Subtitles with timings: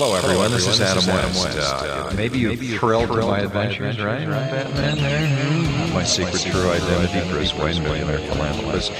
[0.00, 0.52] Hello, everyone.
[0.52, 1.58] This is Adam West.
[1.58, 4.28] Uh, maybe you've thrilled to my adventures, right?
[4.28, 5.92] Batman there.
[5.92, 8.92] My secret true identity, Bruce Wayne, millionaire philanthropist.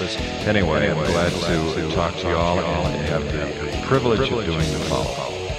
[0.45, 4.79] Anyway, I'm glad to talk to you all and have the privilege of doing the
[4.91, 5.53] following.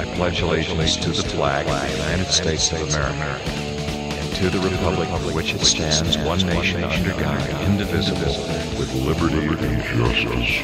[0.00, 4.58] I pledge allegiance to the flag of the United States of America and to the
[4.68, 8.34] republic for which it stands, one nation under God, indivisible,
[8.80, 10.60] with liberty and justice.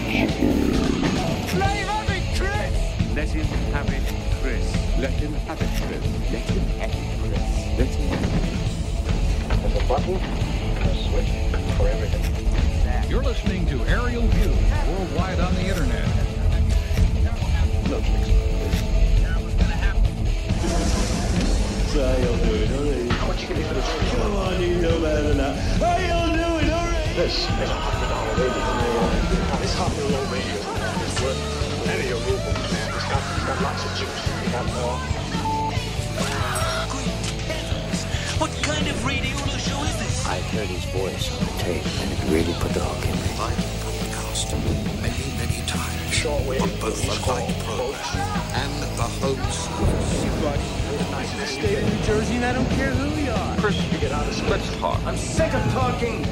[3.17, 4.05] Let him have it,
[4.43, 4.77] Chris.
[5.01, 6.05] Let him have it, Chris.
[6.31, 7.41] Let him have it, Chris.
[7.79, 8.57] Let him have it.
[9.57, 11.33] There's a button and a switch
[11.79, 13.09] for everything.
[13.09, 14.53] You're listening to Aerial View,
[14.93, 16.05] worldwide on the internet.
[17.89, 18.29] No tricks.
[21.89, 22.69] So how y'all doing?
[22.69, 23.13] All right.
[23.17, 24.13] How much you give me for this?
[24.13, 25.57] Come on, you know better than that.
[25.81, 26.69] How y'all doing?
[26.71, 27.17] All right.
[27.17, 28.61] This is a hundred dollar radio.
[29.49, 30.61] Now this hundred dollar radio
[31.01, 32.96] is worth any of your rubles, man.
[33.07, 34.27] It's got, it's got lots of juice.
[34.43, 34.99] You got more.
[38.43, 40.27] What kind of radio show is this?
[40.27, 43.31] I heard his voice on the tape, and it really put the hook in me.
[43.39, 44.51] I've broadcast
[45.07, 46.61] many, many times Shortwave.
[46.61, 47.95] on both the light program
[48.59, 49.71] and the hoax.
[51.47, 53.57] state of New Jersey, and I don't care who you are.
[53.59, 54.51] Chris, you get out of school.
[54.51, 54.99] Let's talk.
[55.07, 56.25] I'm sick of talking.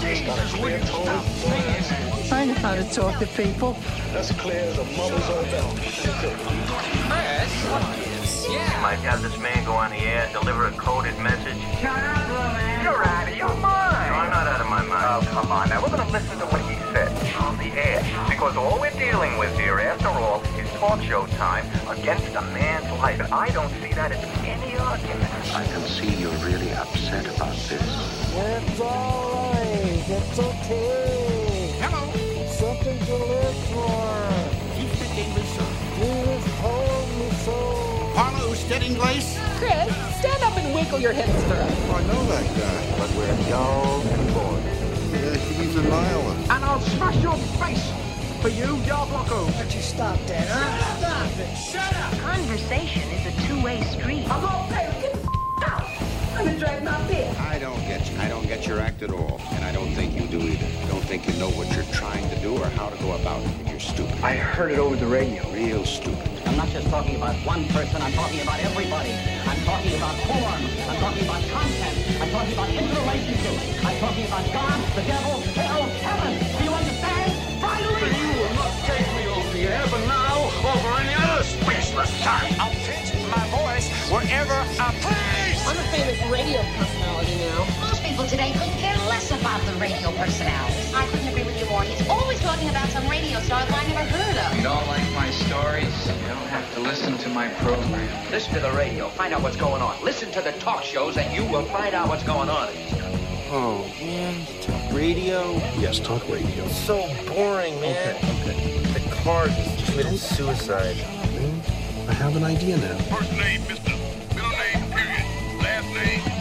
[0.00, 2.11] Just got a clear tone.
[2.30, 3.76] I know how to talk to people.
[4.12, 5.72] That's clear as a mother's own bell.
[8.82, 11.56] might have this man go on the air and deliver a coded message.
[11.80, 12.84] Shut up, man.
[12.84, 14.10] You're out of your mind.
[14.10, 15.06] No, I'm not out of my mind.
[15.08, 15.68] Oh, come on.
[15.68, 17.08] Now, we're going to listen to what he said
[17.40, 18.02] on the air.
[18.28, 22.90] Because all we're dealing with here, after all, is talk show time against a man's
[23.00, 23.20] life.
[23.20, 25.30] And I don't see that as any argument.
[25.54, 27.86] I can see you're really upset about this.
[28.34, 30.04] It's all right.
[30.08, 31.01] It's okay.
[39.02, 41.74] Parlo Stedding Chris, stand up and wiggle your hips for us.
[41.88, 42.98] Oh, I know that guy.
[42.98, 44.62] But we're young and bored.
[45.12, 46.40] Yeah, he's a island.
[46.50, 47.90] And I'll smash your face
[48.40, 49.58] for you, Diabloco.
[49.58, 50.98] Don't you stop that, huh?
[50.98, 51.56] Stop it.
[51.56, 52.18] Shut up.
[52.20, 54.30] Conversation is a two-way street.
[54.30, 55.02] I'm gonna pay.
[55.02, 55.28] Get the
[55.66, 55.88] out.
[56.36, 57.34] I'm gonna drag my beer.
[57.40, 58.18] I don't get you.
[58.20, 59.40] I don't get your act at all.
[59.50, 60.66] And I don't think you do either.
[60.66, 63.42] I don't think you know what you're trying to do or how to go about
[63.42, 63.68] it.
[63.68, 64.14] You're stupid.
[64.22, 65.42] I heard it over the radio.
[65.52, 66.41] Real stupid.
[66.62, 69.10] I'm not just talking about one person, I'm talking about everybody.
[69.50, 74.46] I'm talking about form, I'm talking about content, I'm talking about interrelationships, I'm talking about
[74.54, 76.38] God, the devil, hell, heaven.
[76.38, 77.34] Do you understand?
[77.58, 78.14] Finally!
[78.14, 82.54] You will not take me off the air, but now over any other spaceless time.
[82.62, 85.58] I'll pitch my voice wherever I please.
[85.66, 87.66] I'm a famous radio personality now.
[87.82, 90.94] Most people today couldn't care less about the radio personalities.
[90.94, 91.82] I couldn't agree with you more.
[91.82, 94.56] He's always talking about some radio star that I never heard of.
[94.56, 96.06] You don't like my stories?
[96.06, 98.30] You don't have to listen to my program.
[98.30, 100.02] Listen to the radio, find out what's going on.
[100.04, 102.68] Listen to the talk shows, and you will find out what's going on.
[103.54, 104.46] Oh, man.
[104.62, 105.52] Talk radio?
[105.78, 106.66] Yes, talk radio.
[106.68, 108.16] So boring, man.
[108.16, 108.78] Okay, okay.
[108.92, 110.96] The car just committed suicide.
[112.08, 112.96] I have an idea now.
[113.14, 113.92] First name, Mr.
[114.34, 115.24] Middle name, period.
[115.60, 116.31] Last name, T.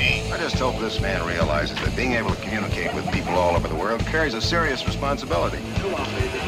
[0.00, 3.68] I just hope this man realizes that being able to communicate with people all over
[3.68, 5.58] the world carries a serious responsibility.
[5.76, 6.38] Come on, baby.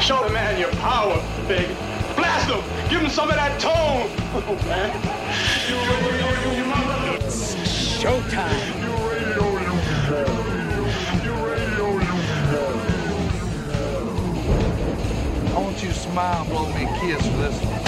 [0.00, 1.14] Show the man your power,
[1.46, 1.72] baby.
[2.16, 2.60] Blast him.
[2.90, 4.10] Give him some of that tone.
[4.34, 4.90] Oh, man.
[5.68, 8.84] You, you, you, you, you mother- Showtime.
[15.46, 17.83] I want you to smile and blow me a kiss for this one.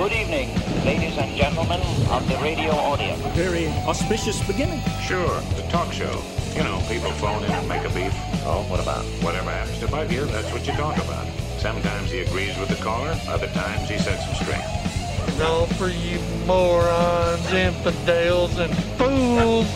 [0.00, 0.54] Good evening,
[0.86, 1.78] ladies and gentlemen
[2.08, 3.20] of the radio audience.
[3.36, 4.80] Very auspicious beginning.
[5.02, 6.22] Sure, the talk show.
[6.54, 8.14] You know, people phone in and make a beef.
[8.46, 9.04] Oh, what about?
[9.22, 11.26] Whatever happens to bug you, that's what you talk about.
[11.58, 15.36] Sometimes he agrees with the caller, other times he sets him straight.
[15.38, 19.68] No, for you morons, infidels, and fools.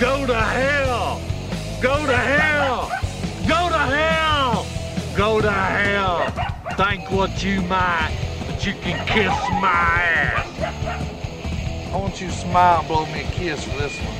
[0.00, 1.22] Go to hell.
[1.80, 2.90] Go to hell.
[3.46, 4.66] Go to hell.
[5.16, 6.32] Go to hell.
[6.76, 8.16] Think what you might,
[8.60, 11.92] but you can kiss my ass.
[11.92, 14.16] I want you to smile and blow me a kiss for this one.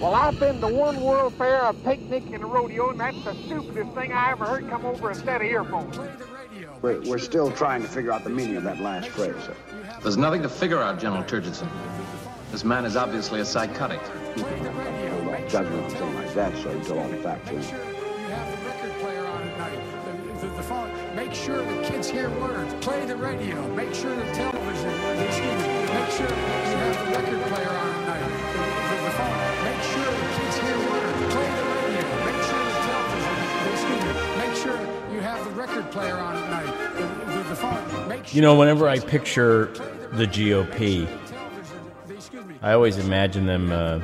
[0.00, 3.34] Well, I've been to one World Fair, a picnic, and a rodeo, and that's the
[3.34, 5.98] stupidest thing I ever heard come over a set of earphones.
[6.80, 9.54] We're, we're still trying to figure out the meaning of that last phrase, sir.
[10.02, 11.68] There's nothing to figure out, General Turgidson.
[12.50, 14.00] This man is obviously a psychotic.
[14.00, 17.99] Hold judgment and something like that, so until all the facts
[21.20, 22.72] Make sure the kids hear words.
[22.82, 23.68] Play the radio.
[23.74, 24.88] Make sure the television.
[25.20, 25.68] Excuse me.
[25.92, 28.24] Make sure you have the record player on at night.
[28.54, 29.64] The, the, the phone.
[29.68, 31.34] Make sure the kids hear words.
[31.34, 32.04] Play the radio.
[32.24, 33.36] Make sure the television.
[33.70, 34.12] Excuse me.
[34.38, 36.96] Make sure you have the record player on at night.
[36.96, 38.08] The, the, the phone.
[38.08, 39.66] Make sure You know, whenever I picture
[40.12, 41.06] the GOP,
[42.62, 44.00] I always imagine them uh,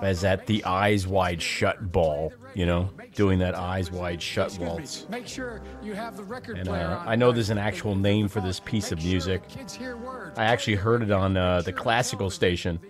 [0.00, 5.06] as at the eyes wide shut ball, you know, doing that eyes wide shut waltz.
[5.08, 7.08] Make sure you have the record And player uh, on.
[7.08, 9.46] I know there's an actual name for this piece of music.
[9.48, 10.38] Kids hear words.
[10.38, 12.80] I actually heard it on uh, the classical station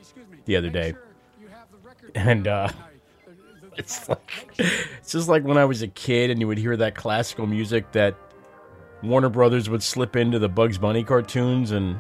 [0.47, 0.95] the other day,
[2.15, 2.69] and uh,
[3.77, 6.95] it's like it's just like when I was a kid and you would hear that
[6.95, 8.17] classical music that
[9.03, 11.99] Warner Brothers would slip into the Bugs Bunny cartoons, and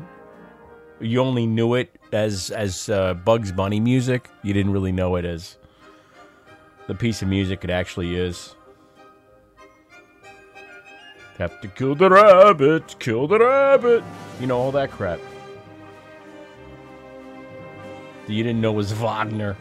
[1.01, 4.31] you only knew it as as uh, Bugs Bunny music.
[4.43, 5.59] You didn't really know it as
[6.87, 8.55] the piece of music it actually is.
[11.39, 14.05] Have to kill the rabbit, kill the rabbit.
[14.41, 15.19] You know all that crap.
[18.27, 19.57] That you didn't know was Wagner.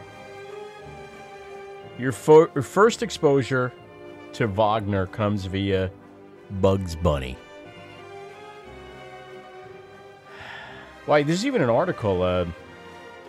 [1.98, 3.72] Your, fo- your first exposure
[4.34, 5.92] to Wagner comes via
[6.62, 7.38] Bugs Bunny.
[11.06, 12.46] Why, there's even an article uh,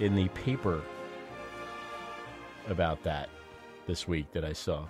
[0.00, 0.82] in the paper
[2.69, 3.29] about that
[3.87, 4.87] this week that I saw.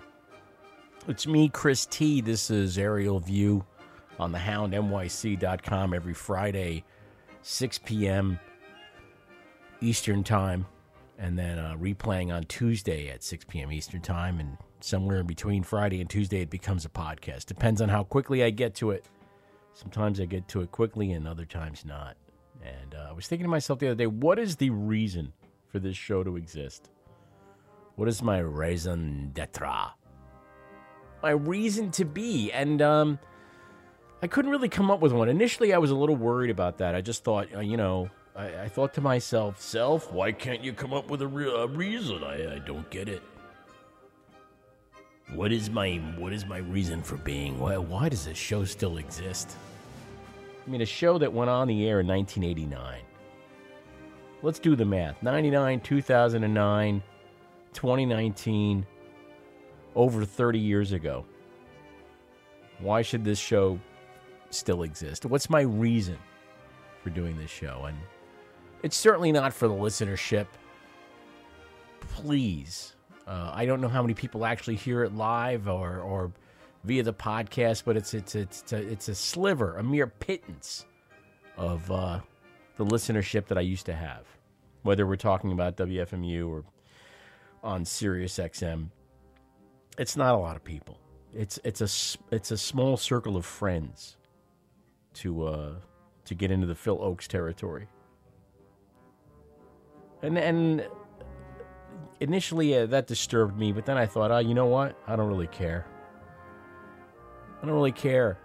[1.07, 2.21] It's me, Chris T.
[2.21, 3.63] This is Aerial View
[4.19, 6.83] on the houndnyc.com every Friday,
[7.41, 8.39] 6 p.m.
[9.81, 10.65] Eastern Time,
[11.19, 13.71] and then uh, replaying on Tuesday at 6 p.m.
[13.71, 17.45] Eastern Time, and somewhere in between Friday and Tuesday, it becomes a podcast.
[17.45, 19.05] Depends on how quickly I get to it.
[19.73, 22.15] Sometimes I get to it quickly, and other times not.
[22.63, 25.33] And uh, I was thinking to myself the other day, what is the reason
[25.67, 26.89] for this show to exist?
[27.95, 29.93] What is my raison d'etre?
[31.23, 32.51] My reason to be?
[32.51, 33.19] And um,
[34.21, 35.29] I couldn't really come up with one.
[35.29, 36.93] Initially, I was a little worried about that.
[36.93, 40.73] I just thought, uh, you know, I, I thought to myself, self, why can't you
[40.73, 42.23] come up with a, re- a reason?
[42.23, 43.23] I, I don't get it.
[45.33, 47.59] What is my what is my reason for being?
[47.59, 49.55] Why, why does this show still exist?
[50.65, 53.01] I mean, a show that went on the air in 1989.
[54.43, 55.21] Let's do the math.
[55.23, 57.03] 99, 2009,
[57.75, 58.85] 2019,
[59.95, 61.25] over 30 years ago.
[62.79, 63.79] Why should this show
[64.49, 65.25] still exist?
[65.25, 66.17] What's my reason
[67.03, 67.85] for doing this show?
[67.87, 67.97] And
[68.83, 70.47] it's certainly not for the listenership.
[72.01, 72.95] Please.
[73.27, 76.31] Uh, I don't know how many people actually hear it live or, or
[76.83, 80.85] via the podcast, but it's it's it's it's a, it's a sliver, a mere pittance
[81.57, 82.19] of uh,
[82.77, 84.25] the listenership that I used to have,
[84.83, 86.63] whether we're talking about WFMU or
[87.65, 88.89] on Sirius XM.
[89.97, 90.99] It's not a lot of people.
[91.33, 91.89] It's it's a
[92.33, 94.15] it's a small circle of friends
[95.15, 95.73] to uh,
[96.25, 97.87] to get into the Phil Ochs territory.
[100.21, 100.87] And and
[102.19, 104.97] initially uh, that disturbed me, but then I thought, oh, you know what?
[105.07, 105.85] I don't really care.
[107.61, 108.37] I don't really care.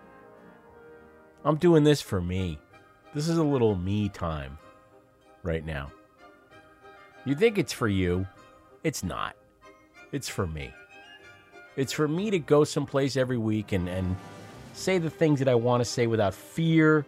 [1.45, 2.59] I'm doing this for me.
[3.15, 4.59] This is a little me time
[5.43, 5.91] right now.
[7.25, 8.27] You think it's for you?
[8.83, 9.37] It's not.
[10.13, 10.73] It's for me.
[11.77, 14.17] It's for me to go someplace every week and, and
[14.73, 17.07] say the things that I want to say without fear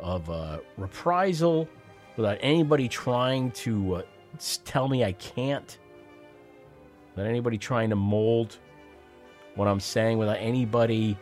[0.00, 1.68] of uh, reprisal,
[2.16, 4.02] without anybody trying to uh,
[4.64, 5.78] tell me I can't,
[7.14, 8.58] without anybody trying to mold
[9.54, 11.16] what I'm saying, without anybody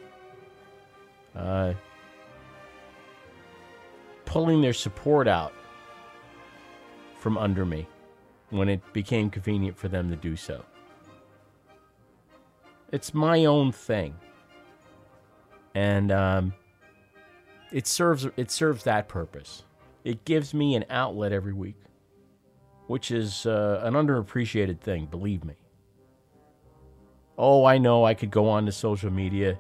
[1.35, 1.75] uh,
[4.25, 5.53] pulling their support out
[7.19, 7.87] from under me
[8.53, 10.63] when it became convenient for them to do so.
[12.93, 14.15] It's my own thing,
[15.75, 16.53] and um,
[17.73, 19.65] it serves it serves that purpose.
[20.05, 21.81] It gives me an outlet every week,
[22.89, 25.07] which is uh, an underappreciated thing.
[25.07, 25.55] Believe me.
[27.39, 28.05] Oh, I know.
[28.05, 29.59] I could go on to social media,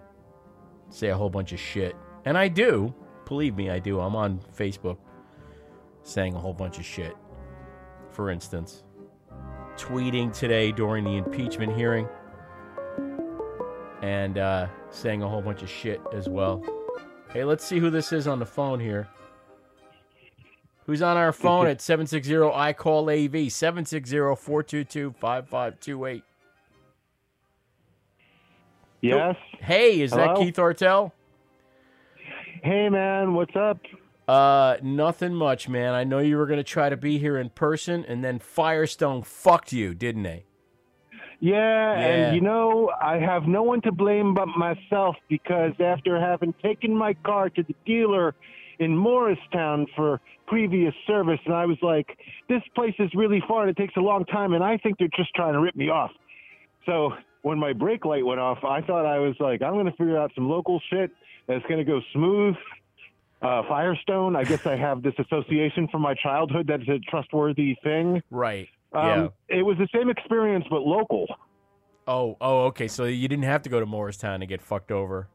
[0.90, 1.96] say a whole bunch of shit,
[2.26, 2.94] and I do.
[3.24, 4.00] Believe me, I do.
[4.00, 4.98] I'm on Facebook
[6.02, 7.16] saying a whole bunch of shit.
[8.12, 8.84] For instance,
[9.76, 12.08] tweeting today during the impeachment hearing
[14.02, 16.62] and uh, saying a whole bunch of shit as well.
[17.32, 19.08] Hey, let's see who this is on the phone here.
[20.84, 26.24] Who's on our phone at 760 I call AV 760 422 5528.
[29.00, 29.36] Yes.
[29.60, 31.12] Hey, is that Keith Artell?
[32.62, 33.78] Hey, man, what's up?
[34.32, 35.92] Uh, nothing much, man.
[35.92, 39.22] I know you were going to try to be here in person, and then Firestone
[39.22, 40.46] fucked you, didn't they?
[41.40, 42.06] Yeah, Yeah.
[42.06, 46.96] and you know, I have no one to blame but myself because after having taken
[46.96, 48.34] my car to the dealer
[48.78, 52.16] in Morristown for previous service, and I was like,
[52.48, 55.08] this place is really far and it takes a long time, and I think they're
[55.14, 56.12] just trying to rip me off.
[56.86, 57.12] So
[57.42, 60.18] when my brake light went off, I thought I was like, I'm going to figure
[60.18, 61.10] out some local shit
[61.48, 62.54] that's going to go smooth.
[63.42, 68.22] Uh, Firestone, I guess I have this association from my childhood that's a trustworthy thing.
[68.30, 68.68] Right.
[68.92, 71.26] Um, It was the same experience, but local.
[72.06, 72.86] Oh, oh, okay.
[72.88, 75.28] So you didn't have to go to Morristown to get fucked over.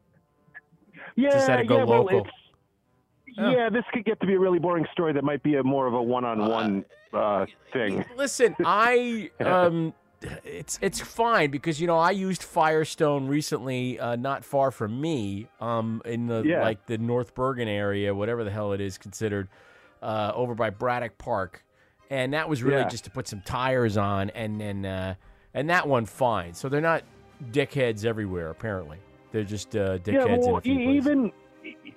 [1.16, 2.20] Yeah, Just had to go yeah, well, local.
[2.20, 2.34] it's-
[3.36, 5.86] Yeah, this could get to be a really boring story that might be a more
[5.86, 8.04] of a one-on-one uh, thing.
[8.16, 9.92] Listen, I um,
[10.44, 15.48] it's it's fine because you know I used Firestone recently, uh, not far from me,
[15.60, 16.62] um, in the Yeah.
[16.62, 19.48] like the North Bergen area, whatever the hell it is considered,
[20.02, 21.64] uh, over by Braddock Park,
[22.10, 22.88] and that was really Yeah.
[22.88, 25.14] just to put some tires on, and and uh,
[25.54, 26.54] and that one fine.
[26.54, 27.04] So they're not
[27.52, 28.50] dickheads everywhere.
[28.50, 28.98] Apparently,
[29.30, 31.06] they're just uh, dickheads yeah, in well, a few e- places.
[31.06, 31.32] even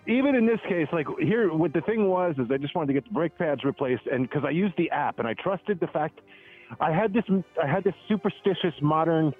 [0.07, 2.93] even in this case, like here, what the thing was is I just wanted to
[2.93, 5.87] get the brake pads replaced, and because I used the app and I trusted the
[5.87, 6.19] fact
[6.79, 7.23] I had this
[7.61, 9.33] I had this superstitious modern,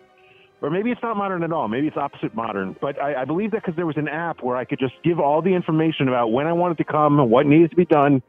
[0.61, 3.51] or maybe it's not modern at all, maybe it's opposite modern, but I, I believe
[3.51, 6.29] that because there was an app where I could just give all the information about
[6.29, 8.21] when I wanted to come and what needs to be done,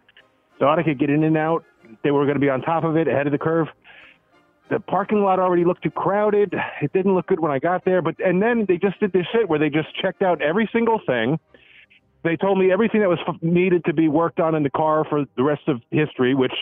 [0.58, 1.64] thought I could get in and out.
[2.04, 3.68] They were going to be on top of it, ahead of the curve.
[4.70, 6.54] The parking lot already looked too crowded.
[6.80, 9.26] It didn't look good when I got there, but and then they just did this
[9.32, 11.38] shit where they just checked out every single thing.
[12.24, 15.24] They told me everything that was needed to be worked on in the car for
[15.36, 16.52] the rest of history, which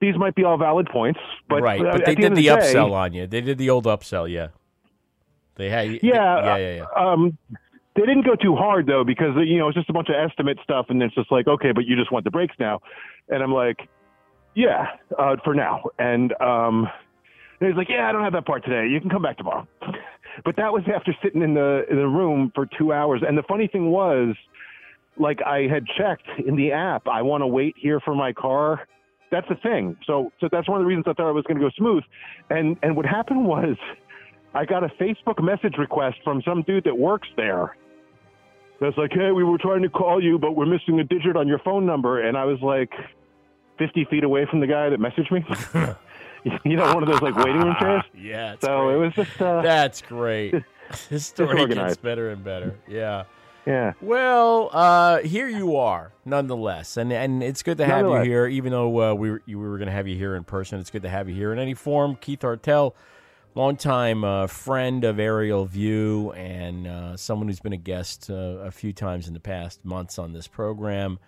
[0.00, 1.20] these might be all valid points.
[1.48, 3.26] But right, uh, but they the did of the day- upsell on you.
[3.26, 4.48] They did the old upsell, yeah.
[5.56, 6.84] They had Yeah, yeah, yeah, yeah.
[6.96, 7.36] Um,
[7.96, 10.58] they didn't go too hard though because you know it's just a bunch of estimate
[10.62, 12.80] stuff, and it's just like, okay, but you just want the brakes now,
[13.28, 13.88] and I'm like,
[14.54, 14.86] yeah,
[15.18, 15.82] uh, for now.
[15.98, 16.86] And um,
[17.60, 18.88] and he's like, yeah, I don't have that part today.
[18.88, 19.66] You can come back tomorrow.
[20.44, 23.22] But that was after sitting in the in the room for two hours.
[23.26, 24.36] And the funny thing was,
[25.18, 28.86] like I had checked in the app, I want to wait here for my car.
[29.30, 29.96] That's the thing.
[30.06, 32.02] So so that's one of the reasons I thought it was going to go smooth.
[32.50, 33.76] And and what happened was,
[34.54, 37.76] I got a Facebook message request from some dude that works there.
[38.80, 41.48] That's like, hey, we were trying to call you, but we're missing a digit on
[41.48, 42.20] your phone number.
[42.20, 42.92] And I was like,
[43.78, 45.44] 50 feet away from the guy that messaged me.
[46.64, 48.04] you know, one of those like waiting room chairs.
[48.16, 48.54] Yeah.
[48.60, 48.94] So great.
[48.94, 49.42] it was just.
[49.42, 50.54] Uh, That's great.
[51.10, 52.76] This story gets better and better.
[52.88, 53.24] Yeah.
[53.66, 53.92] Yeah.
[54.00, 58.46] Well, uh, here you are, nonetheless, and and it's good to have you here.
[58.46, 60.90] Even though uh, we were, we were going to have you here in person, it's
[60.90, 62.16] good to have you here in any form.
[62.16, 62.94] Keith Artell,
[63.54, 68.70] longtime uh, friend of Aerial View, and uh, someone who's been a guest uh, a
[68.70, 71.18] few times in the past months on this program.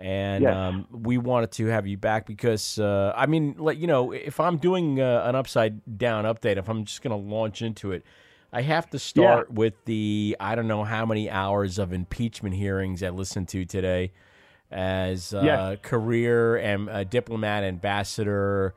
[0.00, 0.54] And Yes.
[0.54, 4.38] um, we wanted to have you back because, uh, I mean, like you know, if
[4.40, 8.04] I'm doing uh, an upside down update, if I'm just going to launch into it,
[8.52, 13.02] I have to start with the I don't know how many hours of impeachment hearings
[13.02, 14.12] I listened to today,
[14.70, 15.78] as uh, Yes.
[15.82, 18.74] career and uh, diplomat ambassador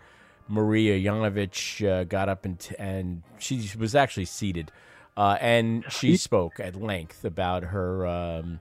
[0.49, 4.71] Maria Yovanovitch uh, got up and t- and she was actually seated,
[5.15, 8.59] uh, and she spoke at length about her um,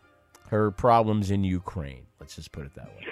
[0.50, 2.06] her problems in Ukraine.
[2.20, 3.04] Let's just put it that way.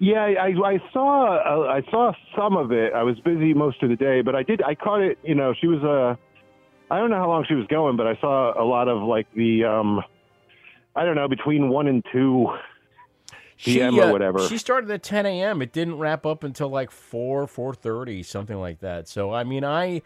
[0.00, 2.92] Yeah, I, I saw uh, I saw some of it.
[2.92, 5.18] I was busy most of the day, but I did I caught it.
[5.22, 6.16] You know, she was Uh,
[6.90, 9.26] I don't know how long she was going, but I saw a lot of like
[9.34, 10.02] the um,
[10.94, 12.48] I don't know between one and two
[13.62, 13.94] p.m.
[13.94, 14.46] She, uh, or whatever.
[14.48, 15.62] She started at 10 a.m.
[15.62, 19.08] It didn't wrap up until like 4, 4.30, something like that.
[19.08, 20.02] So, I mean, I,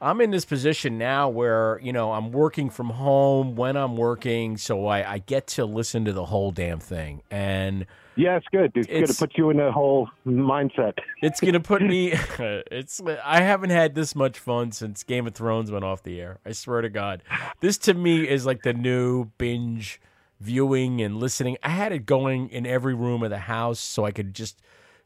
[0.00, 4.56] I'm in this position now where, you know, I'm working from home when I'm working.
[4.56, 7.22] So I, I get to listen to the whole damn thing.
[7.30, 7.86] And
[8.18, 8.72] yeah, it's good.
[8.74, 10.98] It's, good It's- to put you in a whole mindset.
[11.22, 15.34] it's going to put me, it's, I haven't had this much fun since Game of
[15.34, 16.38] Thrones went off the air.
[16.44, 17.22] I swear to God.
[17.60, 20.00] This to me is like the new binge
[20.40, 21.56] viewing and listening.
[21.62, 24.60] I had it going in every room of the house so I could just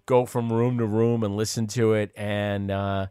[0.06, 2.10] go from room to room and listen to it.
[2.16, 3.06] And uh,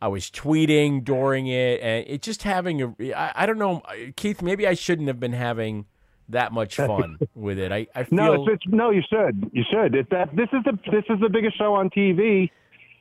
[0.00, 3.14] I was tweeting during it, and it just having a.
[3.14, 3.82] I, I don't know,
[4.16, 4.42] Keith.
[4.42, 5.86] Maybe I shouldn't have been having
[6.30, 7.72] that much fun with it.
[7.72, 8.90] I, I feel No, it's, it's no.
[8.90, 9.50] You should.
[9.52, 9.94] You should.
[9.94, 10.34] It's that.
[10.34, 10.78] This is the.
[10.90, 12.50] This is the biggest show on TV.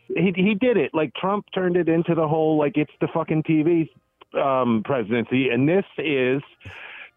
[0.07, 0.91] He he did it.
[0.93, 3.89] Like Trump turned it into the whole like it's the fucking TV
[4.39, 6.41] um, presidency, and this is.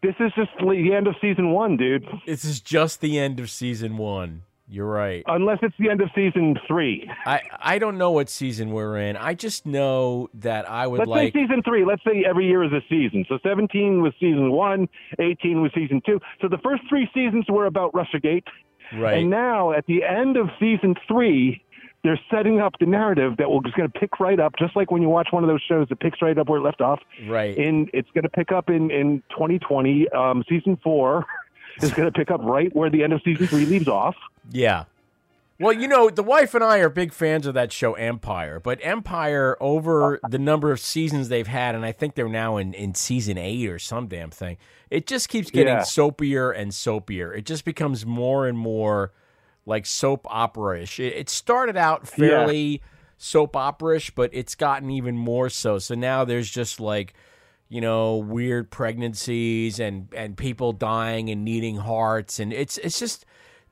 [0.01, 2.07] This is just the end of season one, dude.
[2.25, 4.43] this is just the end of season one.
[4.71, 5.23] You're right.
[5.25, 7.09] Unless it's the end of season three.
[7.25, 9.17] I I don't know what season we're in.
[9.17, 11.33] I just know that I would Let's like.
[11.33, 11.83] say season three.
[11.83, 13.25] Let's say every year is a season.
[13.27, 16.19] So 17 was season one, 18 was season two.
[16.39, 18.43] So the first three seasons were about Russiagate.
[18.95, 19.19] Right.
[19.19, 21.63] And now at the end of season three,
[22.03, 24.91] they're setting up the narrative that will just going to pick right up, just like
[24.91, 26.99] when you watch one of those shows that picks right up where it left off.
[27.27, 27.57] Right.
[27.57, 30.07] And it's going to pick up in, in 2020.
[30.09, 31.25] Um, season four
[31.83, 34.15] is going to pick up right where the end of season three leaves off.
[34.51, 34.85] Yeah.
[35.59, 38.79] Well, you know, the wife and I are big fans of that show Empire, but
[38.81, 42.95] Empire over the number of seasons they've had, and I think they're now in, in
[42.95, 44.55] season eight or some damn thing.
[44.89, 45.81] It just keeps getting Yeah.
[45.81, 47.37] soapier and soapier.
[47.37, 49.11] It just becomes more and more
[49.65, 50.97] like soap opera-ish.
[50.99, 52.81] It, it started out fairly
[53.17, 55.77] soap opera-ish, but it's gotten even more so.
[55.77, 57.13] So now there's just like
[57.69, 63.25] you know weird pregnancies and and people dying and needing hearts and it's it's just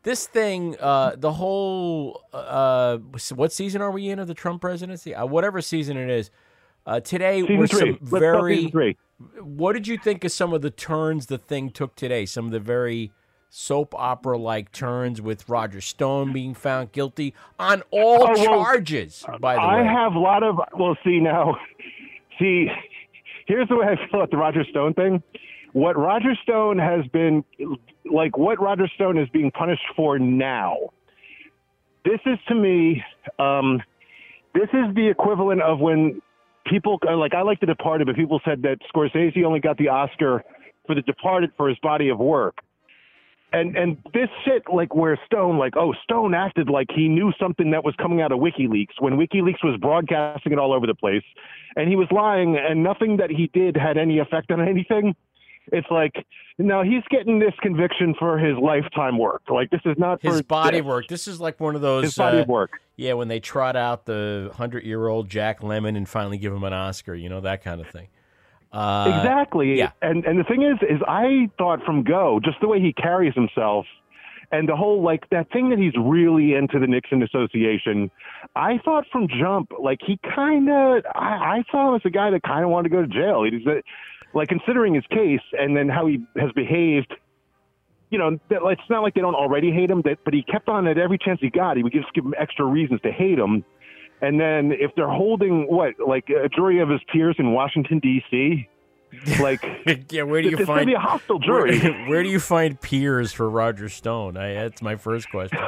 [0.03, 2.97] this thing uh the whole uh
[3.35, 6.29] what season are we in of the Trump presidency uh, whatever season it is
[6.85, 7.79] uh today Season were three.
[7.79, 8.97] some Let's talk very season three.
[9.41, 12.51] what did you think of some of the turns the thing took today some of
[12.51, 13.11] the very
[13.49, 19.25] soap opera like turns with Roger Stone being found guilty on all Oh, well, charges
[19.39, 20.59] by the I way have a lot of.
[20.77, 21.55] Well, see now,
[22.39, 22.67] see,
[23.47, 25.23] here's the way I feel about the Roger Stone thing.
[25.73, 27.43] What Roger Stone has been
[28.05, 30.77] like, what Roger Stone is being punished for now.
[32.05, 33.03] This is to me,
[33.37, 33.81] um,
[34.53, 36.21] this is the equivalent of when
[36.65, 40.43] people like I like The Departed, but people said that Scorsese only got the Oscar
[40.85, 42.57] for The Departed for his body of work.
[43.57, 47.71] And and this shit like where Stone like oh Stone acted like he knew something
[47.71, 51.23] that was coming out of WikiLeaks when WikiLeaks was broadcasting it all over the place,
[51.75, 55.15] and he was lying and nothing that he did had any effect on anything.
[55.71, 56.25] It's like
[56.59, 59.43] no, he's getting this conviction for his lifetime work.
[59.49, 61.07] Like this is not his for body work.
[61.07, 62.71] This is like one of those His body uh, work.
[62.95, 67.13] Yeah, when they trot out the hundred-year-old Jack Lemmon and finally give him an Oscar,
[67.13, 68.07] you know that kind of thing.
[68.71, 69.77] Uh, exactly.
[69.77, 69.91] Yeah.
[70.01, 73.33] And and the thing is, is I thought from go just the way he carries
[73.33, 73.85] himself,
[74.51, 78.11] and the whole like that thing that he's really into the Nixon Association.
[78.55, 82.29] I thought from jump, like he kind of, I, I saw him as a guy
[82.31, 83.43] that kind of wanted to go to jail.
[83.43, 83.65] He's
[84.33, 87.13] like considering his case and then how he has behaved.
[88.09, 90.87] You know, that, it's not like they don't already hate him, but he kept on
[90.87, 91.75] at every chance he got.
[91.75, 93.65] He would just give him extra reasons to hate him.
[94.21, 98.67] And then if they're holding what, like a jury of his peers in Washington D.C.,
[99.39, 99.63] like
[100.11, 101.79] yeah, where do you it's find gonna be a hostile jury?
[101.79, 104.35] Where, where do you find peers for Roger Stone?
[104.35, 105.59] I, that's my first question.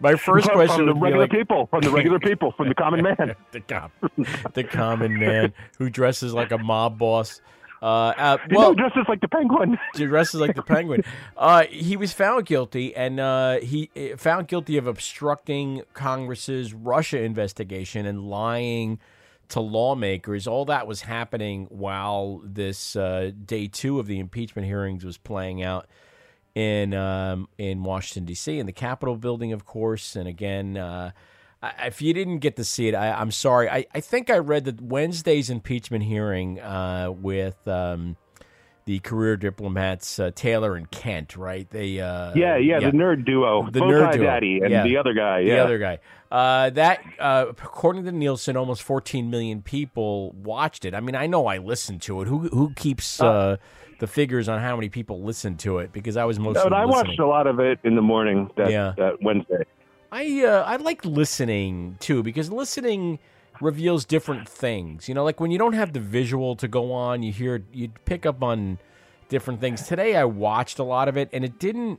[0.00, 2.74] My first from, question from the regular like- people, from the regular people, from the
[2.74, 3.34] common man.
[3.52, 3.90] the com-
[4.52, 7.40] the common man who dresses like a mob boss.
[7.82, 9.78] Uh, uh, You well, know, dresses like the penguin.
[9.94, 11.02] dresses like the penguin.
[11.36, 17.20] Uh, he was found guilty, and uh, he uh, found guilty of obstructing Congress's Russia
[17.20, 18.98] investigation and lying
[19.50, 20.46] to lawmakers.
[20.46, 25.62] All that was happening while this uh, day two of the impeachment hearings was playing
[25.62, 25.86] out
[26.54, 28.58] in um, in Washington D.C.
[28.58, 30.16] in the Capitol building, of course.
[30.16, 31.10] And again, uh,
[31.84, 33.68] if you didn't get to see it, I, I'm sorry.
[33.68, 38.16] I, I think I read that Wednesday's impeachment hearing uh, with um,
[38.86, 41.68] the career diplomats uh, Taylor and Kent, right?
[41.70, 44.24] They uh, yeah, yeah, the nerd duo, the nerd duo.
[44.24, 44.82] Daddy, and Yeah.
[44.84, 45.44] the other guy.
[45.44, 45.98] The other guy.
[46.30, 50.92] Uh, that, uh, according to Nielsen, almost 14 million people watched it.
[50.92, 52.28] I mean, I know I listened to it.
[52.28, 53.56] Who who keeps uh,
[54.00, 55.92] the figures on how many people listened to it?
[55.92, 57.06] Because I was mostly But I listening.
[57.08, 58.94] watched a lot of it in the morning that, Yeah.
[58.96, 59.64] that Wednesday.
[60.14, 63.18] I uh, I like listening too because listening
[63.60, 65.08] reveals different things.
[65.08, 67.90] You know, like when you don't have the visual to go on, you hear you
[68.04, 68.78] pick up on
[69.28, 69.88] different things.
[69.88, 71.98] Today I watched a lot of it and it didn't.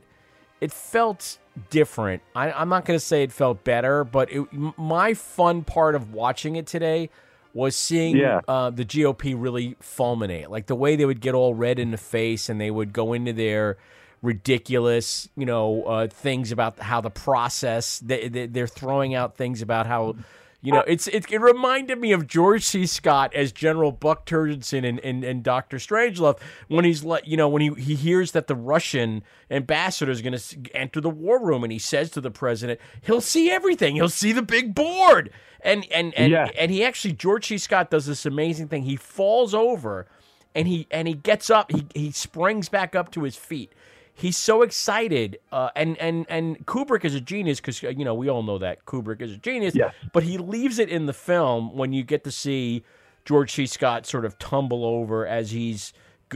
[0.62, 1.36] It felt
[1.68, 2.22] different.
[2.34, 4.46] I, I'm not going to say it felt better, but it,
[4.78, 7.10] my fun part of watching it today
[7.52, 8.40] was seeing Yeah.
[8.48, 11.98] uh, the GOP really fulminate, like the way they would get all red in the
[11.98, 13.76] face and they would go into their
[14.22, 19.62] ridiculous, you know, uh, things about how the process they, they they're throwing out things
[19.62, 20.16] about how.
[20.62, 22.86] You know, it's it, it reminded me of George C.
[22.86, 27.48] Scott as General Buck Turgidson and, in, in Doctor Strangelove when he's like, you know,
[27.48, 31.62] when he, he hears that the Russian ambassador is going to enter the war room
[31.62, 35.86] and he says to the president, he'll see everything, he'll see the big board, and
[35.92, 36.48] and and Yeah.
[36.58, 37.58] and he actually George C.
[37.58, 38.82] Scott does this amazing thing.
[38.84, 40.08] He falls over
[40.52, 41.70] and he and he gets up.
[41.70, 43.72] He he springs back up to his feet.
[44.18, 48.30] He's so excited, uh, and and and Kubrick is a genius because you know we
[48.30, 49.74] all know that Kubrick is a genius.
[49.74, 49.94] Yes.
[50.14, 52.82] But he leaves it in the film when you get to see
[53.26, 53.66] George C.
[53.66, 55.92] Scott sort of tumble over as he's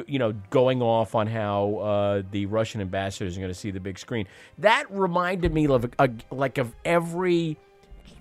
[0.07, 3.81] you know going off on how uh, the Russian ambassadors are going to see the
[3.81, 4.27] big screen.
[4.59, 7.57] That reminded me of a, like of every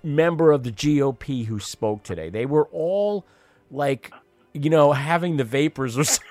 [0.04, 2.30] member of the GOP who spoke today.
[2.30, 3.26] They were all
[3.72, 4.13] like,
[4.54, 6.29] you know, having the vapors or something.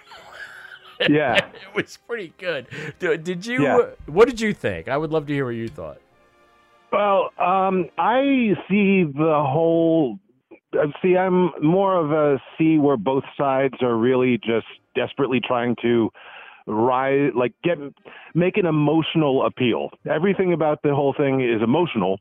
[1.08, 1.36] Yeah.
[1.36, 2.66] it was pretty good.
[2.98, 3.62] Did you?
[3.62, 3.78] Yeah.
[4.06, 4.88] what did you think?
[4.88, 5.98] I would love to hear what you thought.
[6.92, 10.18] Well, um, I see the whole.
[10.72, 15.76] uh, See, I'm more of a see where both sides are really just desperately trying
[15.82, 16.10] to
[16.66, 17.78] rise, like get
[18.34, 19.90] make an emotional appeal.
[20.10, 22.18] Everything about the whole thing is emotional,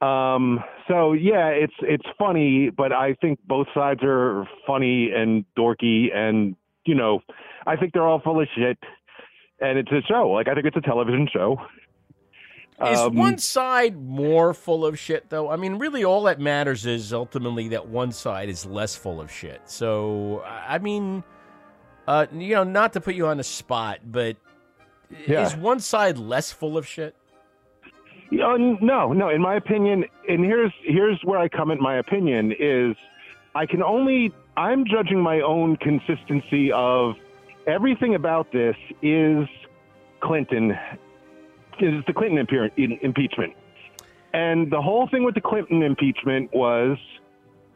[0.00, 6.14] Um, so yeah, it's it's funny, but I think both sides are funny and dorky,
[6.14, 7.20] and you know,
[7.66, 8.78] I think they're all full of shit.
[9.60, 10.30] And it's a show.
[10.30, 11.58] Like I think it's a television show.
[12.84, 15.48] Is Um, one side more full of shit, though?
[15.48, 19.30] I mean, really, all that matters is ultimately that one side is less full of
[19.30, 19.60] shit.
[19.66, 21.22] So, I mean,
[22.08, 24.36] uh, you know, not to put you on the spot, but
[25.28, 25.42] Yeah.
[25.46, 27.14] is one side less full of shit?
[28.32, 29.28] N- no, no.
[29.28, 32.96] In my opinion, and here's here's where I come at my opinion is
[33.54, 37.14] I can only I'm judging my own consistency of
[37.66, 39.48] everything about this is
[40.20, 40.72] Clinton
[41.80, 43.54] is the Clinton impe- impeachment.
[44.32, 46.98] And the whole thing with the Clinton impeachment was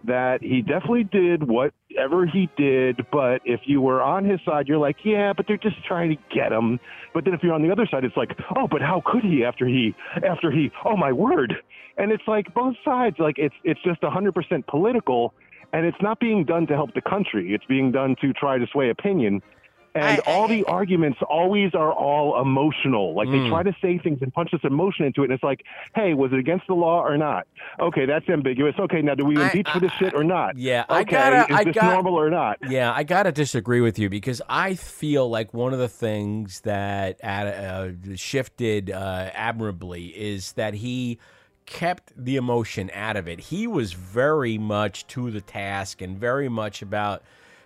[0.05, 4.79] that he definitely did whatever he did, but if you were on his side, you're
[4.79, 6.79] like, yeah, but they're just trying to get him.
[7.13, 9.45] But then if you're on the other side, it's like, oh, but how could he
[9.45, 11.55] after he, after he, oh my word.
[11.97, 15.35] And it's like both sides, like it's, it's just 100% political
[15.73, 17.55] and it's not being done to help the country.
[17.55, 19.43] It's being done to try to sway opinion.
[19.95, 23.15] And all the arguments always are all emotional.
[23.17, 23.49] Like they Mm.
[23.49, 25.25] try to say things and punch this emotion into it.
[25.25, 25.63] And it's like,
[25.95, 27.49] hey, was it against the law or not?
[27.81, 28.77] Okay, that's ambiguous.
[28.79, 30.57] Okay, now do we impeach for this shit or not?
[30.57, 32.59] Yeah, okay, I gotta, is I this got, normal or not?
[32.61, 37.19] Yeah, I gotta disagree with you because I feel like one of the things that
[37.25, 41.19] uh, Schiff did uh, admirably is that he
[41.69, 43.39] kept the emotion out of it.
[43.39, 47.23] He was very much to the task and very much about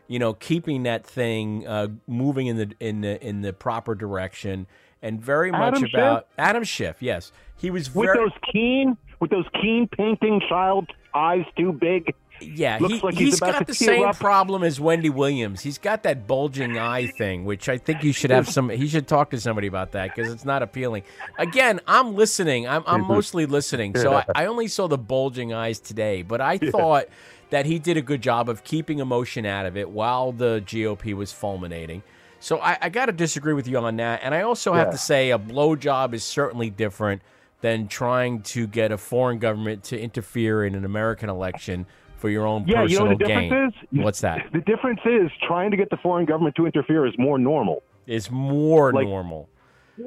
[0.09, 4.67] you know keeping that thing uh, moving in the in the in the proper direction
[5.03, 5.95] and very much Adam Schiff?
[5.95, 6.97] about Adam Schiff.
[7.01, 12.15] Yes, he was With those keen, with those keen painting child eyes too big.
[12.45, 14.17] Yeah, looks he, like he's, he's got the same up.
[14.17, 15.61] problem as Wendy Williams.
[15.61, 18.69] He's got that bulging eye thing, which I think you should have some.
[18.69, 21.03] He should talk to somebody about that because it's not appealing.
[21.39, 22.69] Again, I'm listening.
[22.69, 26.23] I'm, I'm mostly listening, so I, I only saw the bulging eyes today.
[26.23, 27.07] But I thought
[27.51, 31.15] that he did a good job of keeping emotion out of it while the GOP
[31.15, 32.03] was fulminating.
[32.41, 34.21] So I, I got to disagree with you on that.
[34.25, 34.93] And I also have Yeah.
[34.93, 37.23] to say a blowjob is certainly different
[37.61, 41.87] than trying to get a foreign government to interfere in an American election
[42.23, 43.51] for your own Yeah, you know gain.
[43.51, 43.99] difference is?
[44.05, 44.47] What's that?
[44.53, 47.83] The difference is trying to get the foreign government to interfere is more normal.
[48.07, 49.49] Is more Like, normal.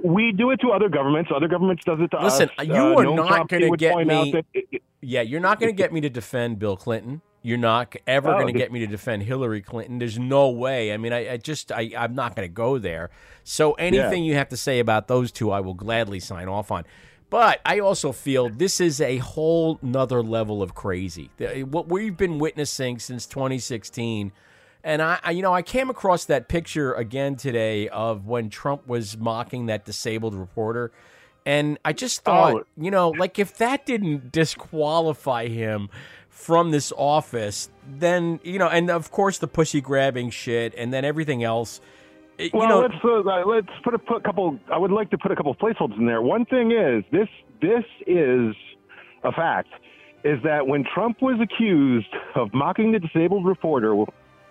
[0.03, 1.29] We do it to other governments.
[1.35, 2.65] Other governments does it to Listen, us.
[2.65, 4.33] you Uh, are Noam not going to get me.
[4.53, 7.21] it- yeah, you're not going to get me to defend Bill Clinton.
[7.43, 9.99] You're not ever Oh, going to get me to defend Hillary Clinton.
[9.99, 10.91] There's no way.
[10.93, 13.11] I mean, I, I just, I, I'm not going to go there.
[13.43, 16.85] So anything you have to say about those two, I will gladly sign off on.
[17.29, 21.29] But I also feel this is a whole nother level of crazy.
[21.69, 24.31] What we've been witnessing since 2016
[24.85, 28.87] and I, I, you know, I came across that picture again today of when Trump
[28.87, 30.91] was mocking that disabled reporter,
[31.43, 32.31] and I just oh.
[32.31, 32.65] thought, Oh.
[32.77, 35.89] you know, like if that didn't disqualify him
[36.29, 41.03] from this office, then you know, and of course the pussy grabbing shit, and then
[41.03, 41.81] everything else.
[42.37, 44.59] It- Well, know, let's uh, let's put a put a couple.
[44.71, 46.21] I would like to put a couple placeholders in there.
[46.21, 47.29] One thing is this
[47.61, 48.55] this is
[49.23, 49.69] a fact
[50.23, 53.95] is that when Trump was accused of mocking the disabled reporter,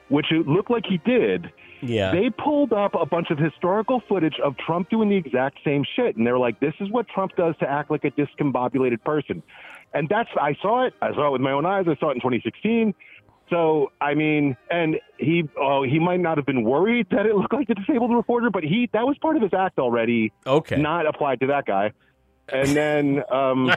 [0.08, 1.50] which it looked like he did,
[1.82, 5.84] yeah, they pulled up a bunch of historical footage of Trump doing the exact same
[5.96, 9.42] shit, and they're like, "This is what Trump does to act like a discombobulated person."
[9.92, 10.94] And that's I saw it.
[11.02, 11.86] I saw it with my own eyes.
[11.88, 12.94] I saw it in 2016.
[13.50, 17.52] So I mean, and he oh he might not have been worried that it looked
[17.52, 20.32] like the disabled reporter, but he that was part of his act already.
[20.46, 21.92] Okay, not applied to that guy.
[22.50, 23.72] And then um,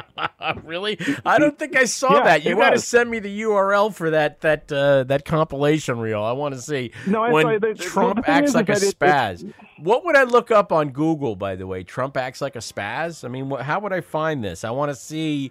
[0.64, 2.44] really, I don't think I saw Yeah, that.
[2.44, 6.22] You got to send me the URL for that that uh, that compilation reel.
[6.22, 7.60] I want to see No, I when saw it.
[7.62, 9.50] The- the- Trump the acts like a that it- spaz.
[9.78, 11.34] what would I look up on Google?
[11.34, 13.24] By the way, Trump acts like a spaz.
[13.24, 14.64] I mean, what, how would I find this?
[14.64, 15.50] I want to see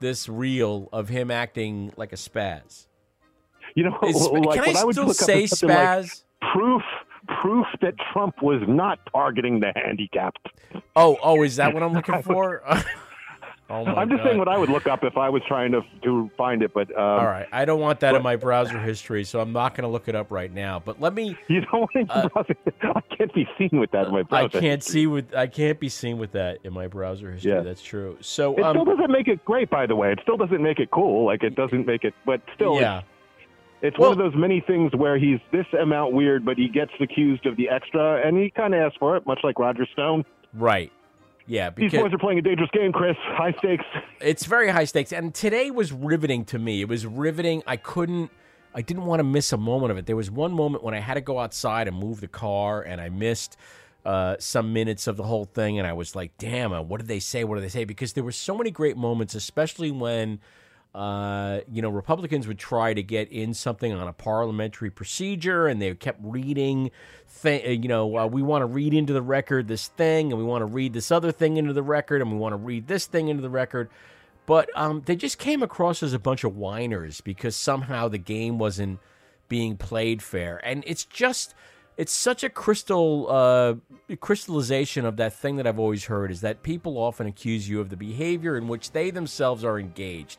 [0.00, 2.86] this reel of him acting like a spaz.
[3.74, 5.86] You know, Is- like can I I would still look up say is something like
[6.06, 6.22] spaz?
[6.52, 6.82] proof
[7.42, 10.48] proof that Trump was not targeting the handicapped.
[10.96, 12.62] Oh, oh, is that what I'm looking for?
[13.70, 14.26] oh I'm just God.
[14.30, 16.72] saying what I would look up if I was trying to to find it.
[16.74, 19.74] But um, All right, I don't want that in my browser history, so I'm not
[19.76, 20.80] going to look it up right now.
[20.84, 21.36] But let me.
[21.48, 22.56] You don't want to browser.
[22.82, 24.60] I can't be seen with that in my I browser.
[24.60, 27.52] can't see with I can't be seen with that in my browser history.
[27.52, 27.60] Yeah.
[27.60, 28.16] That's true.
[28.20, 30.10] So It still um, doesn't make it great, by the way.
[30.12, 31.26] It still doesn't make it cool.
[31.26, 33.02] Like it doesn't make it, but still, yeah,
[33.82, 36.92] it's, it's one of those many things where he's this amount weird, but he gets
[37.00, 40.24] accused of the extra, and he kind of asks for it, much like Roger Stone.
[40.54, 40.92] right.
[41.46, 43.16] Yeah, These boys are playing a dangerous game, Chris.
[43.22, 43.84] High stakes.
[44.20, 46.80] it's very high stakes, and today was riveting to me.
[46.80, 47.64] It was riveting.
[47.66, 48.30] I couldn't.
[48.72, 50.06] I didn't want to miss a moment of it.
[50.06, 53.00] There was one moment when I had to go outside and move the car, and
[53.00, 53.56] I missed
[54.04, 57.08] uh, some minutes of the whole thing, and I was like, "Damn, uh, what did
[57.08, 57.42] they say?
[57.42, 60.38] What did they say?" Because there were so many great moments, especially when
[60.94, 65.80] uh, you know Republicans would try to get in something on a parliamentary procedure, and
[65.80, 66.90] they kept reading.
[67.42, 70.44] Th- you know, uh, we want to read into the record this thing, and we
[70.44, 73.06] want to read this other thing into the record, and we want to read this
[73.06, 73.88] thing into the record.
[74.46, 78.58] But um, they just came across as a bunch of whiners because somehow the game
[78.58, 78.98] wasn't
[79.48, 81.54] being played fair, and it's just
[81.96, 83.74] it's such a crystal uh,
[84.16, 87.90] crystallization of that thing that I've always heard is that people often accuse you of
[87.90, 90.38] the behavior in which they themselves are engaged.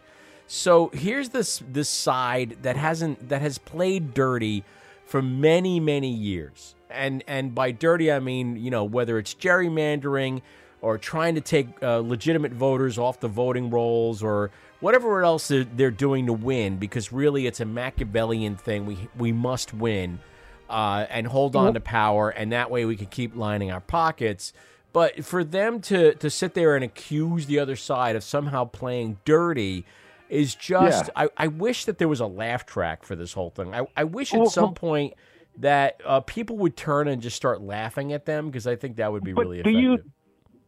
[0.53, 4.65] So here's this this side that hasn't that has played dirty
[5.05, 10.41] for many many years, and and by dirty I mean you know whether it's gerrymandering
[10.81, 15.63] or trying to take uh, legitimate voters off the voting rolls or whatever else they're,
[15.63, 18.85] they're doing to win because really it's a Machiavellian thing.
[18.85, 20.19] We we must win
[20.69, 24.51] uh, and hold on to power, and that way we can keep lining our pockets.
[24.91, 29.19] But for them to to sit there and accuse the other side of somehow playing
[29.23, 29.85] dirty
[30.31, 31.25] is just Yeah.
[31.37, 33.75] I, I wish that there was a laugh track for this whole thing.
[33.75, 35.13] I, I wish Well, at some well- point
[35.57, 39.11] that uh, people would turn and just start laughing at them because I think that
[39.11, 39.81] would be But really do effective.
[39.83, 39.97] you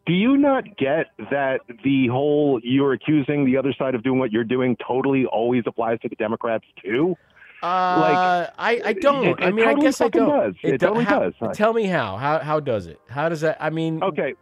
[0.06, 4.34] do you not get that the whole you're accusing the other side of doing what
[4.34, 7.16] you're doing totally always applies to the Democrats too?
[7.62, 9.26] Uh, I, I don't.
[9.26, 10.28] it- I it mean, I guess I don't.
[10.28, 10.56] does.
[10.62, 11.56] It do- totally how- does.
[11.58, 12.18] Tell me how.
[12.18, 13.00] How how does it?
[13.10, 13.56] How does that?
[13.62, 14.34] I mean, Okay.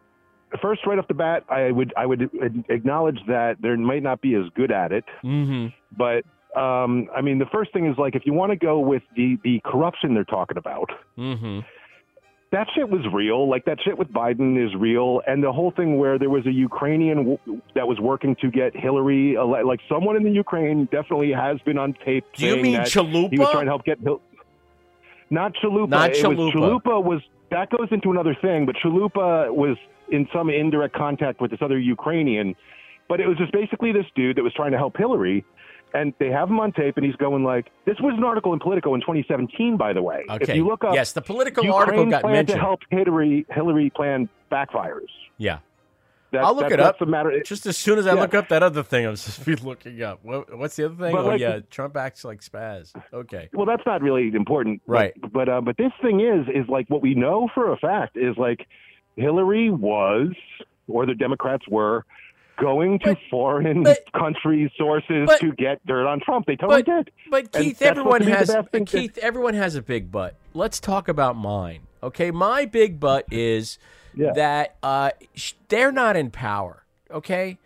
[0.61, 2.29] First, right off the bat, I would I would
[2.69, 5.67] acknowledge that there might not be as good at it, mm-hmm.
[5.97, 6.25] but
[6.59, 9.37] um, I mean, the first thing is like if you want to go with the
[9.43, 11.59] the corruption they're talking about, Mm-hmm.
[12.51, 13.49] that shit was real.
[13.49, 16.51] Like that shit with Biden is real, and the whole thing where there was a
[16.51, 21.31] Ukrainian w- that was working to get Hillary, ele- like someone in the Ukraine, definitely
[21.31, 22.25] has been on tape.
[22.35, 24.21] Do you mean that He was trying to help get Hil-
[25.29, 25.89] not Chalupa.
[25.89, 26.51] Not it was Chalupa.
[26.83, 29.77] Chalupa was that goes into another thing, but Chalupa was
[30.11, 32.55] in some indirect contact with this other Ukrainian.
[33.09, 35.43] But it was just basically this dude that was trying to help Hillary.
[35.93, 38.59] And they have him on tape, and he's going like, "This was an article in
[38.59, 40.23] Politico in 2017, by the way.
[40.29, 40.43] Okay.
[40.51, 42.55] If you look up, Yes, the Politico Ukraine article got plan mentioned.
[42.59, 43.45] to help Hillary.
[43.49, 45.09] Hillary plan backfires.
[45.37, 45.57] Yeah.
[46.31, 47.05] That, I'll look that- it up.
[47.05, 47.41] Matter.
[47.43, 48.21] Just as soon as I Yeah.
[48.21, 50.19] look up that other thing, I'm just be looking up.
[50.23, 51.11] What, what's the other thing?
[51.13, 52.93] But oh like- yeah, Trump acts like spaz.
[53.13, 53.49] Okay.
[53.51, 55.13] Well, that's not really important, but- Right.
[55.33, 58.37] But uh, but this thing is is like what we know for a fact is
[58.37, 58.65] like
[59.21, 60.31] Hillary was,
[60.87, 62.05] or the Democrats were,
[62.59, 66.45] going to foreign countries' sources but- to get dirt on Trump.
[66.45, 67.11] They totally but, did.
[67.29, 69.17] But Keith, everyone supposed to be the has thing to- Keith.
[69.17, 70.35] Everyone has a big butt.
[70.53, 71.81] Let's talk about mine.
[72.03, 73.77] Okay, my big butt is
[74.15, 75.11] that uh,
[75.69, 76.83] they're not in power.
[77.09, 77.57] Okay,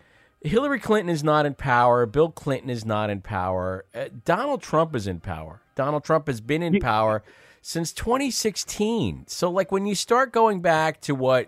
[0.42, 2.06] Hillary Clinton is not in power.
[2.06, 3.86] Bill Clinton is not in power.
[3.94, 5.62] Uh, Donald Trump is in power.
[5.76, 7.24] Donald Trump has been in power
[7.66, 9.24] since 2016.
[9.26, 11.48] So, like, when you start going back to what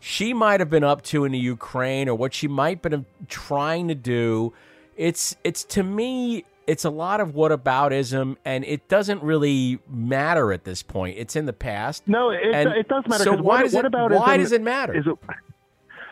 [0.00, 2.94] she might have been up to in the Ukraine or what she might have been
[2.94, 4.54] uh, trying to do,
[4.96, 10.64] it's it's to me it's a lot of whataboutism, and it doesn't really matter at
[10.64, 11.18] this point.
[11.18, 12.02] It's in the past.
[12.08, 13.24] No, it, And it does matter.
[13.24, 13.84] So why what, does it?
[13.84, 14.96] about why does it matter?
[14.96, 15.18] Is it,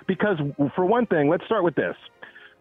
[0.06, 0.36] because
[0.74, 1.96] for one thing, let's start with this.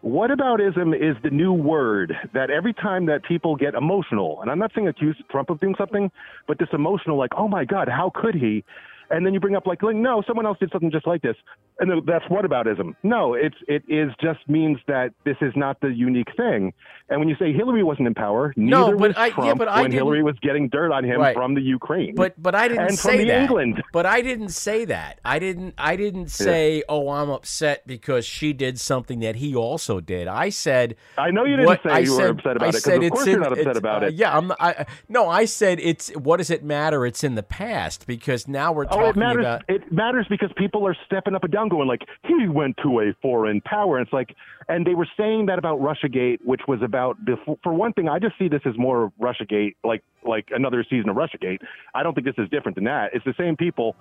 [0.06, 4.58] What aboutism is the new word that every time that people get emotional, and I'm
[4.60, 6.12] not saying accuse Trump of doing something,
[6.46, 8.62] but this emotional, like, oh my God, how could he?
[9.10, 11.36] And then you bring up like, no, someone else did something just like this,
[11.78, 12.94] and that's whataboutism.
[13.02, 16.72] No, it's it is just means that this is not the unique thing.
[17.08, 19.58] And when you say Hillary wasn't in power, No, neither but was I- yeah, Trump
[19.58, 21.36] but I when Hillary was getting dirt on him Right.
[21.36, 22.14] from the Ukraine.
[22.16, 23.42] But but I didn't and say from the that.
[23.42, 23.82] England.
[23.92, 25.20] But I didn't say that.
[25.24, 30.00] I didn't I didn't say, "Oh, I'm upset because she did something that he also
[30.00, 32.76] did." I said I know you didn't what- say I you were upset about I
[32.76, 34.14] it, said of it's course you're not upset about uh, it.
[34.14, 37.06] yeah, I'm I, no, I said it's what does it matter?
[37.06, 39.40] It's in the past because now we're Oh, it matters.
[39.44, 43.00] about It matters because people are stepping up and down, going like, "He went to
[43.00, 44.34] a foreign power." And it's like,
[44.68, 47.58] and they were saying that about RussiaGate, which was about before.
[47.62, 51.16] For one thing, I just see this as more RussiaGate, like like another season of
[51.16, 51.60] RussiaGate.
[51.94, 53.10] I don't think this is different than that.
[53.14, 53.96] It's the same people.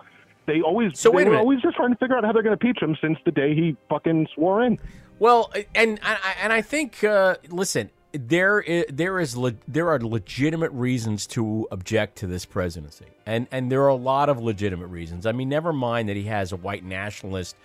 [0.47, 2.43] They always So they wait a were always just trying to figure out how they're
[2.43, 4.77] going to impeach him since the day he fucking swore in.
[5.17, 9.89] Well, and and I- and I think uh, listen, there is, there is le- there
[9.89, 14.39] are legitimate reasons to object to this presidency, and and there are a lot of
[14.39, 15.25] legitimate reasons.
[15.25, 17.56] I mean, never mind that he has a white nationalist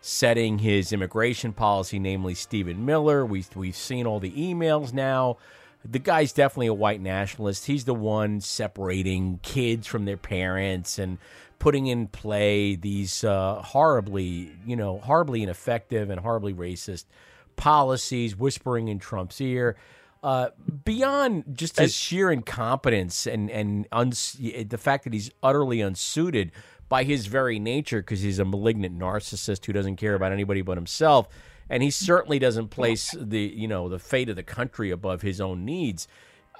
[0.00, 3.24] setting his immigration policy, namely Stephen Miller.
[3.24, 5.36] We we've seen all the emails now.
[5.84, 7.66] The guy's definitely a white nationalist.
[7.66, 11.16] He's the one separating kids from their parents and
[11.58, 17.04] putting in play these uh, horribly, you know, horribly ineffective and horribly racist
[17.56, 19.76] policies, whispering in Trump's ear.
[20.22, 20.50] Uh,
[20.84, 26.52] beyond just his sheer incompetence and and uns- the fact that he's utterly unsuited,
[26.90, 30.76] by his very nature because he's a malignant narcissist who doesn't care about anybody but
[30.76, 31.26] himself,
[31.70, 35.40] and he certainly doesn't place the you know the fate of the country above his
[35.40, 36.06] own needs.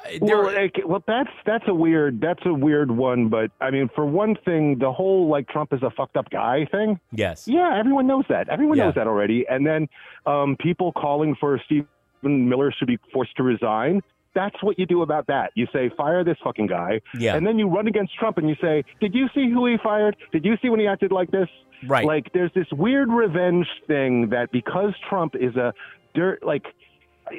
[0.07, 3.29] Uh, there- Well, well, that's that's a weird that's a weird one.
[3.29, 6.65] But I mean, for one thing, the whole like Trump is a fucked up guy
[6.71, 6.99] thing.
[7.13, 7.47] Yes.
[7.47, 8.49] Yeah, everyone knows that.
[8.49, 8.87] Everyone Yeah.
[8.87, 9.45] knows that already.
[9.51, 9.87] And then
[10.25, 11.87] um, people calling for Stephen
[12.23, 14.03] Miller should be forced to resign.
[14.33, 15.51] That's what you do about that.
[15.55, 17.01] You say fire this fucking guy.
[17.19, 17.35] Yeah.
[17.35, 20.17] And then you run against Trump and you say, "Did you see who he fired?
[20.31, 21.49] Did you see when he acted like this?"
[21.87, 22.05] Right.
[22.05, 25.73] Like there's this weird revenge thing that because Trump is a
[26.15, 26.65] dirt like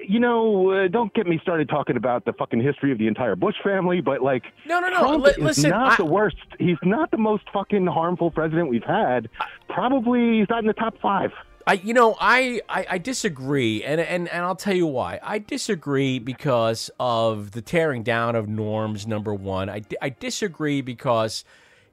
[0.08, 3.36] you know, uh, don't get me started talking about the fucking history of the entire
[3.36, 6.38] Bush family, but like, No, no, no, Trump li- is not I- the worst.
[6.60, 9.28] He's not the most fucking harmful president we've had.
[9.68, 11.32] Probably he's not in the top five.
[11.68, 15.20] I, you know, I, I, I disagree, and, and and I'll tell you why.
[15.22, 19.08] I disagree because of the tearing down of norms.
[19.08, 21.44] Number one, I, I disagree because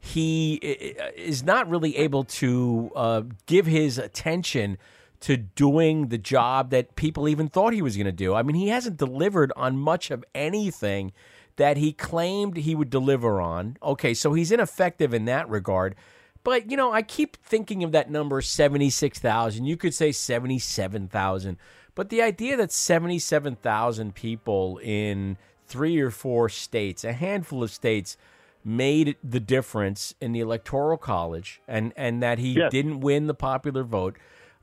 [0.00, 4.78] he is not really able to uh, give his attention
[5.20, 8.34] to doing the job that people even thought he was going to do.
[8.34, 11.12] I mean, he hasn't delivered on much of anything
[11.56, 13.76] that he claimed he would deliver on.
[13.82, 15.96] Okay, so he's ineffective in that regard.
[16.44, 19.64] But, you know, I keep thinking of that number 76,000.
[19.64, 21.56] You could say 77,000.
[21.94, 28.16] But the idea that 77,000 people in three or four states, a handful of states,
[28.64, 32.70] made the difference in the electoral college and, and that he Yes.
[32.70, 34.16] didn't win the popular vote.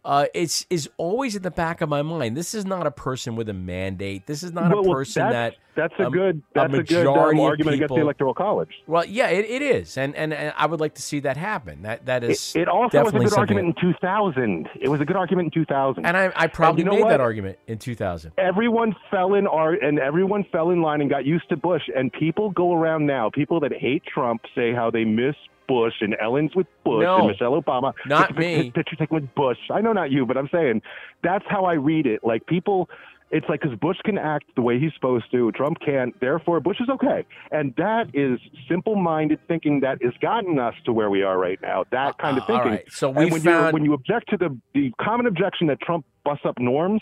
[0.06, 2.38] Uh, it's is always in the back of my mind.
[2.38, 4.28] This is not a person with a mandate.
[4.28, 7.08] This is not Well, a well, person that's, that that's a good that's a, good
[7.08, 8.70] um, argument against the electoral college.
[8.86, 11.82] Well, yeah, it, it is, and, and and I would like to see that happen.
[11.82, 14.70] That that It, is it also was a good argument in 2000.
[14.80, 16.06] It was a good argument in 2000.
[16.06, 17.10] and I, I probably you know made what?
[17.10, 18.34] that argument in 2000.
[18.38, 21.84] everyone fell in art and everyone fell in line and got used to Bush.
[21.96, 23.32] And people go around now.
[23.34, 25.36] People that hate Trump say how they miss
[25.68, 27.18] Bush and Ellen's with Bush No.
[27.20, 27.94] and Michelle Obama.
[28.06, 28.72] Not me.
[28.72, 29.58] Picture taken with Bush.
[29.72, 30.82] I know not you, but I'm saying
[31.24, 32.24] that's how I read it.
[32.24, 32.90] Like people.
[33.32, 36.18] It's like because Bush can act the way he's supposed to, Trump can't.
[36.22, 41.10] Therefore, Bush is okay, and that is simple-minded thinking that has gotten us to where
[41.10, 41.86] we are right now.
[41.92, 42.72] That kind of Uh, all thinking.
[42.74, 45.66] right, so And we when you're- found- when you object to the the common objection
[45.68, 47.02] that Trump busts up norms,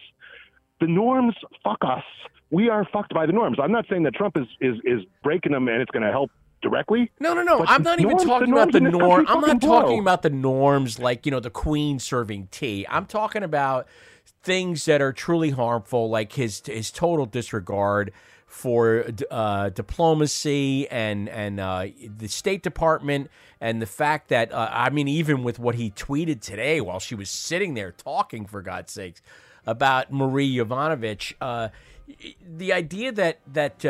[0.80, 2.06] the norms fuck us.
[2.52, 3.58] We are fucked by the norms.
[3.60, 6.32] I'm not saying that Trump is is is breaking them and it's going to help
[6.64, 7.12] directly.
[7.20, 7.60] No, no, no.
[7.60, 9.26] But I'm not even talking the about the norms norm.
[9.28, 9.82] I'm not blow.
[9.82, 12.88] talking about the norms like, you know, the queen serving tea.
[12.90, 13.88] I'm talking about
[14.42, 18.12] things that are truly harmful, like his his total disregard
[18.48, 24.90] for uh, diplomacy and and uh, the State Department, and the fact that uh, I
[24.90, 28.92] mean, even with what he tweeted today while she was sitting there talking, for God's
[28.94, 29.22] sakes,
[29.66, 31.70] about Marie Yovanovitch, uh,
[32.42, 33.86] the idea that that.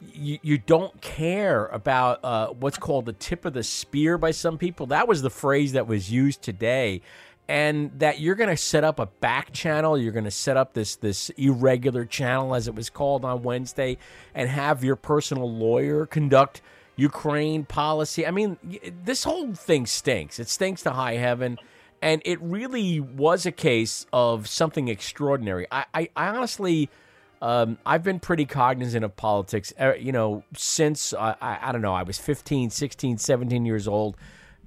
[0.00, 4.58] You, you don't care about uh, what's called the tip of the spear by some
[4.58, 4.86] people.
[4.86, 7.00] That was the phrase that was used today.
[7.48, 10.74] And that you're going to set up a back channel, you're going to set up
[10.74, 13.98] this this irregular channel, as it was called on Wednesday,
[14.34, 16.60] and have your personal lawyer conduct
[16.96, 18.26] Ukraine policy.
[18.26, 18.56] I mean,
[19.04, 20.40] this whole thing stinks.
[20.40, 21.58] It stinks to high heaven,
[22.02, 25.66] and it really was a case of something extraordinary.
[25.70, 26.90] I, I, I honestly
[27.42, 31.82] um, I've been pretty cognizant of politics, uh, you know, since uh, I, I don't
[31.82, 34.16] know, I was 15, 16, 17 years old.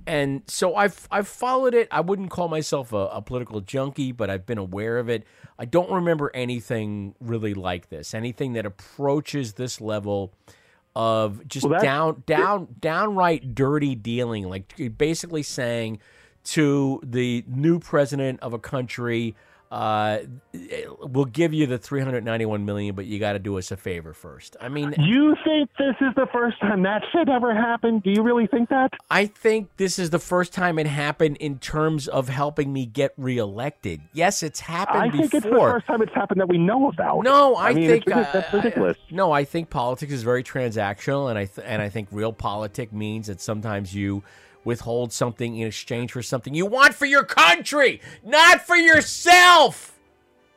[0.07, 1.87] And so I've I've followed it.
[1.91, 5.23] I wouldn't call myself a, a political junkie, but I've been aware of it.
[5.59, 10.33] I don't remember anything really like this, anything that approaches this level
[10.95, 15.99] of just Well, down down downright dirty dealing, like basically saying
[16.45, 19.35] to the new president of a country,
[19.71, 20.19] uh,
[21.01, 24.57] we'll give you the 391 million, but you got to do us a favor first.
[24.59, 28.01] I mean, You think this is the first time that shit ever happened?
[28.01, 28.91] Do you really think that?
[29.11, 33.13] I think this is the first time it happened in terms of helping me get
[33.15, 34.01] reelected.
[34.13, 35.37] Yes, it's happened I think before.
[35.37, 37.23] it's the first time it's happened that we know about.
[37.23, 38.97] No, I, mean, think it's, that's uh, ridiculous.
[39.11, 43.27] no, I think politics is very transactional, and I th- and I think realpolitik means
[43.27, 44.23] that sometimes you
[44.63, 49.95] withhold something in exchange for something you want for your country, not for yourself.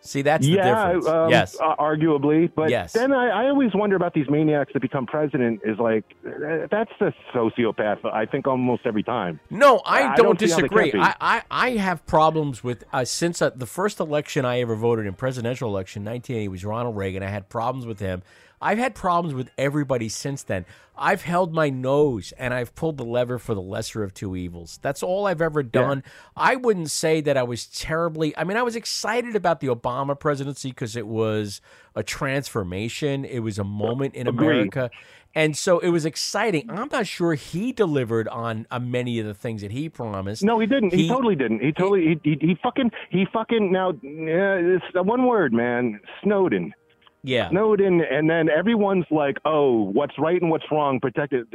[0.05, 1.07] See, that's the yeah, difference.
[1.07, 1.57] um, yes.
[1.61, 2.51] uh, arguably.
[2.53, 2.93] But Yes.
[2.93, 5.61] then I, I always wonder about these maniacs that become president.
[5.65, 8.05] Is like uh, that's the sociopath.
[8.13, 9.39] I think almost every time.
[9.49, 10.93] No, I, I don't, don't see how they disagree.
[11.01, 15.07] I, I, I have problems with uh, since uh, the first election I ever voted
[15.07, 17.23] in, presidential election, 1980, was Ronald Reagan.
[17.23, 18.25] I had problems with him.
[18.63, 20.65] I've had problems with everybody since then.
[20.97, 24.79] I've held my nose and I've pulled the lever for the lesser of two evils.
[24.83, 26.05] That's all I've ever done.
[26.37, 28.37] I wouldn't say that I was terribly.
[28.37, 31.61] I mean, I was excited about the Obama presidency because it was
[31.97, 33.25] a transformation.
[33.25, 34.51] It was a moment in Agreed.
[34.51, 34.91] America.
[35.35, 36.71] And so it was exciting.
[36.71, 40.43] I'm not sure he delivered on, on many of the things that he promised.
[40.43, 40.93] No, he didn't.
[40.93, 41.61] He, totally didn't.
[41.61, 46.01] He totally he, he, he fucking he fucking now yeah, it's one word, man.
[46.23, 46.75] Snowden.
[47.23, 47.49] Yeah.
[47.51, 50.99] Snowden, and then everyone's like, "Oh, what's right and what's wrong?
[51.01, 51.47] Protected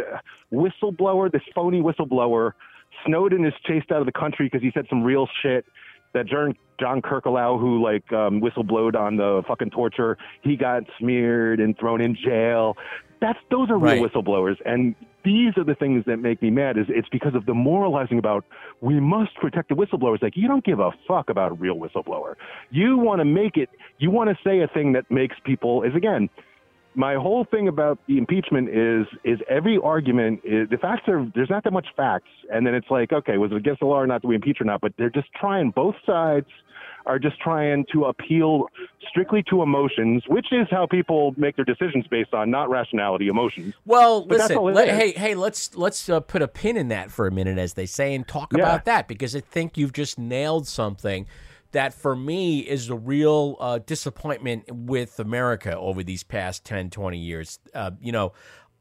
[0.53, 2.53] whistleblower, this phony whistleblower.
[3.05, 5.65] Snowden is chased out of the country because he said some real shit.
[6.13, 11.59] That John John Kiriakou, who like um, whistleblowed on the fucking torture, he got smeared
[11.59, 12.77] and thrown in jail.
[13.19, 14.11] That's those are real Right.
[14.11, 14.95] whistleblowers, and
[15.27, 16.77] these are the things that make me mad.
[16.77, 18.45] Is it's because of the moralizing about
[18.79, 20.21] we must protect the whistleblowers.
[20.21, 22.35] Like you don't give a fuck about a real whistleblower.
[22.71, 23.69] You want to make it.
[23.99, 26.29] You want to say a thing that makes people is again.
[26.95, 31.49] My whole thing about the impeachment is is every argument is the facts are there's
[31.49, 34.07] not that much facts, and then it's like okay, was it against the law or
[34.07, 34.21] not?
[34.21, 34.79] Do we impeach or not?
[34.79, 35.71] But they're just trying.
[35.71, 36.47] Both sides
[37.07, 38.67] are just trying to appeal
[39.09, 43.73] strictly to emotions, which is how people make their decisions based on not rationality, emotions.
[43.85, 44.61] Well, But listen.
[44.61, 47.73] let- hey, hey, let's let's uh, put a pin in that for a minute, as
[47.73, 48.59] they say, and talk Yeah.
[48.63, 51.25] about that because I think you've just nailed something
[51.71, 57.17] that for me is the real uh, disappointment with America over these past 10, 20
[57.17, 57.59] years.
[57.73, 58.33] Uh, you know,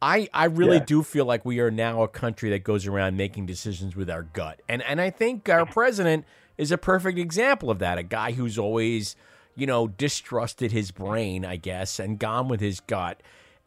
[0.03, 0.85] I I really Yeah.
[0.85, 4.23] do feel like we are now a country that goes around making decisions with our
[4.23, 6.25] gut, and and I think our president
[6.59, 7.99] is a perfect example of that.
[7.99, 9.17] A guy who's always
[9.55, 13.23] you know distrusted his brain, I guess, and gone with his gut.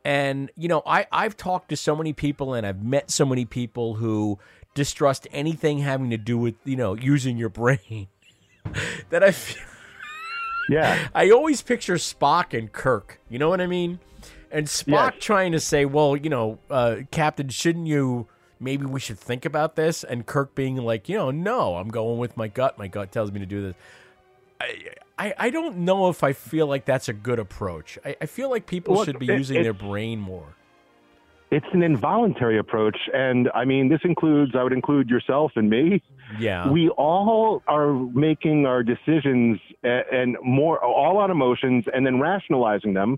[0.05, 3.45] And you know, I I've talked to so many people and I've met so many
[3.45, 4.39] people who
[4.73, 8.07] distrust anything having to do with you know using your brain.
[9.09, 9.63] that I feel
[10.69, 11.07] Yeah.
[11.15, 13.19] I always picture Spock and Kirk.
[13.29, 13.99] You know what I mean?
[14.51, 18.27] And Spock trying to say, "Well, you know, uh, Captain, shouldn't you?
[18.59, 22.17] Maybe we should think about this." And Kirk being like, "You know, no, I'm going
[22.19, 22.77] with my gut.
[22.77, 23.75] My gut tells me to do this."
[24.61, 24.75] I,
[25.17, 27.97] I, I don't know if I feel like that's a good approach.
[28.05, 30.55] I, I feel like people Look, should be it- using their brain more.
[31.51, 35.99] It's an involuntary approach, and I mean, this includes I would include yourself and me.
[36.39, 36.69] Yeah.
[36.69, 42.93] we all are making our decisions a- and more all on emotions, and then rationalizing
[42.93, 43.17] them.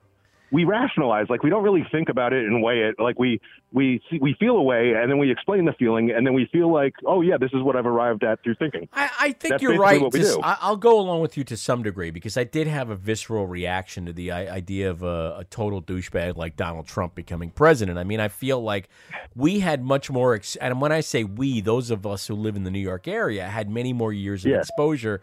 [0.52, 2.96] We rationalize like we don't really think about it and weigh it.
[3.00, 3.40] Like we
[3.72, 6.46] we see, we feel a way, and then we explain the feeling, and then we
[6.52, 8.90] feel like, oh yeah, this is what I've arrived at through thinking.
[8.92, 10.02] I, I think That's you're right.
[10.02, 10.42] What we to do.
[10.44, 13.48] I, I'll go along with you to some degree because I did have a visceral
[13.48, 17.98] reaction to the idea of a, a total douchebag like Donald Trump becoming president.
[17.98, 18.90] I mean, I feel like
[19.36, 22.58] we had much more, ex- and when I say we, those of us who live
[22.58, 24.58] in the New York area had many more years of Yeah.
[24.58, 25.22] exposure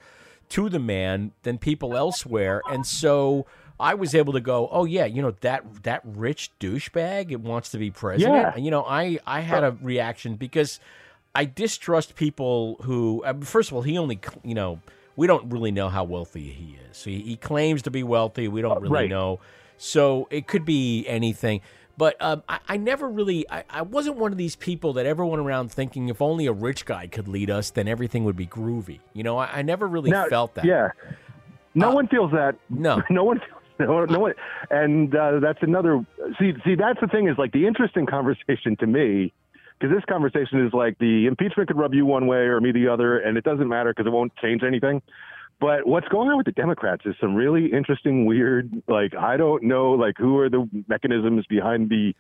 [0.49, 3.45] to the man than people elsewhere, and so.
[3.81, 7.71] I was able to go, oh yeah, you know that that rich douchebag it wants
[7.71, 8.35] to be president.
[8.35, 8.53] Yeah.
[8.55, 10.81] And, you know, I I had a reaction because
[11.35, 13.23] I distrust people who.
[13.25, 14.81] uh, First of all, he only you know
[15.17, 17.05] we don't really know how wealthy he is.
[17.05, 18.49] He, he claims to be wealthy.
[18.49, 19.11] We don't really right.
[19.11, 19.41] know,
[19.77, 21.61] so it could be anything.
[21.97, 25.27] But um, I, I never really, I, I wasn't one of these people that ever
[25.27, 28.47] went around thinking if only a rich guy could lead us, then everything would be
[28.47, 29.01] groovy.
[29.15, 30.65] You know, I, I never really Now- felt that.
[30.65, 30.93] Yeah.
[31.75, 32.55] No one feels that.
[32.71, 33.03] No.
[33.11, 33.41] No one.
[33.87, 34.35] No, no one.
[34.71, 36.05] And uh, that's another.
[36.39, 39.33] See, see, that's the thing is like the interesting conversation to me,
[39.79, 42.89] because this conversation is like the impeachment could rub you one way or me the
[42.89, 45.01] other, and it doesn't matter because it won't change anything.
[45.61, 48.71] But what's going on with the Democrats is some really interesting, weird.
[48.89, 52.15] Like I don't know, like who are the mechanisms behind the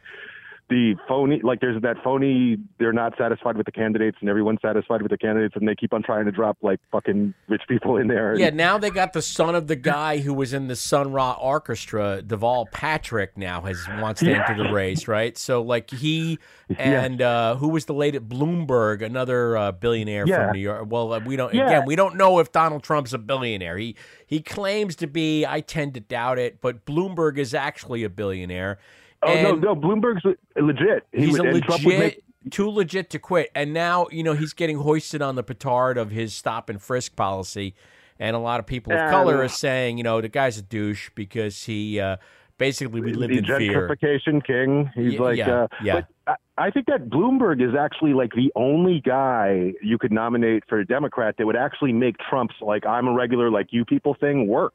[0.70, 5.00] the phony like there's that phony they're not satisfied with the candidates and everyone's satisfied
[5.00, 8.06] with the candidates and they keep on trying to drop like fucking rich people in
[8.06, 11.12] there Yeah, now they got the son of the guy who was in the Sun
[11.12, 13.36] Ra Orchestra, Deval Patrick.
[13.38, 14.44] Now has wants to Yeah.
[14.48, 15.38] enter the race, right?
[15.38, 16.38] So like he
[16.68, 16.76] Yeah.
[17.02, 20.44] and uh, who was the late at Bloomberg, another uh, billionaire Yeah.
[20.48, 20.86] from New York.
[20.90, 21.66] Well, uh, we don't Yeah.
[21.66, 23.78] again we don't know if Donald Trump's a billionaire.
[23.78, 23.96] He
[24.26, 25.46] he claims to be.
[25.46, 28.78] I tend to doubt it, but Bloomberg is actually a billionaire.
[29.22, 30.24] Oh no And- no bloomberg's
[30.56, 33.50] legit He he's a and legit, make- too legit to quit.
[33.54, 37.14] And now, you know, he's getting hoisted on the petard of his stop and frisk
[37.16, 37.74] policy.
[38.20, 40.62] And a lot of people of Um, color are saying, you know, the guy's a
[40.62, 42.16] douche because he uh,
[42.56, 43.88] basically we lived the in fear.
[43.88, 46.00] gentrification king he's Yeah, like yeah, uh yeah.
[46.26, 50.78] but I think that bloomberg is actually like the only guy you could nominate for
[50.80, 54.48] a democrat that would actually make trump's like i'm a regular like you people thing
[54.48, 54.74] work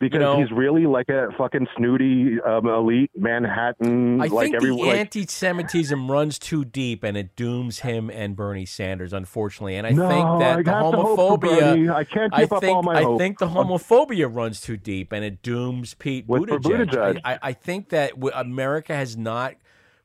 [0.00, 4.70] because know- he's really like a fucking snooty um, elite manhattan I like think every
[4.70, 9.76] the like, anti-Semitism runs too deep, and it dooms him and Bernie Sanders, unfortunately.
[9.76, 11.94] And I No, think that I the homophobia.
[11.94, 13.18] I can't give up think, all my I hope.
[13.20, 16.90] think the homophobia runs too deep, and it dooms Pete With- Buttigieg.
[16.90, 17.20] Buttigieg.
[17.24, 19.54] I, I, I think that America has not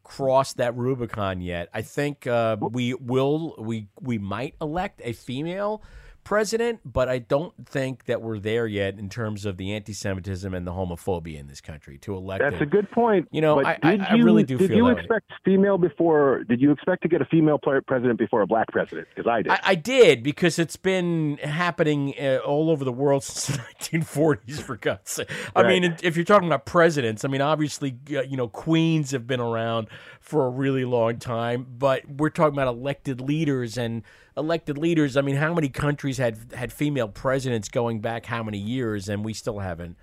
[0.03, 1.69] crossed that Rubicon yet.
[1.73, 3.55] I think uh, we will.
[3.57, 5.81] We we might elect a female
[6.25, 10.67] president, but I don't think that we're there yet in terms of the anti-Semitism and
[10.67, 12.43] the homophobia in this country to elect.
[12.43, 13.29] That's a good point.
[13.31, 15.01] You know, I, I, did I you, really do Did feel you that way.
[15.01, 16.43] expect female before?
[16.43, 19.07] Did you expect to get a female president before a black president?
[19.15, 19.51] Because I did.
[19.53, 23.63] I, I did because it's been happening uh, all over the world since the
[23.99, 24.61] 1940s.
[24.61, 25.81] For God's sake, I Right.
[25.81, 29.39] mean, if you're talking about presidents, I mean, obviously, uh, you know, queens have been
[29.39, 29.87] around
[30.25, 34.01] for a really long time, but we're talking about elected leaders and
[34.35, 35.15] elected leaders.
[35.15, 39.23] I mean, how many countries had had female presidents going back how many years, and
[39.23, 39.97] we still haven't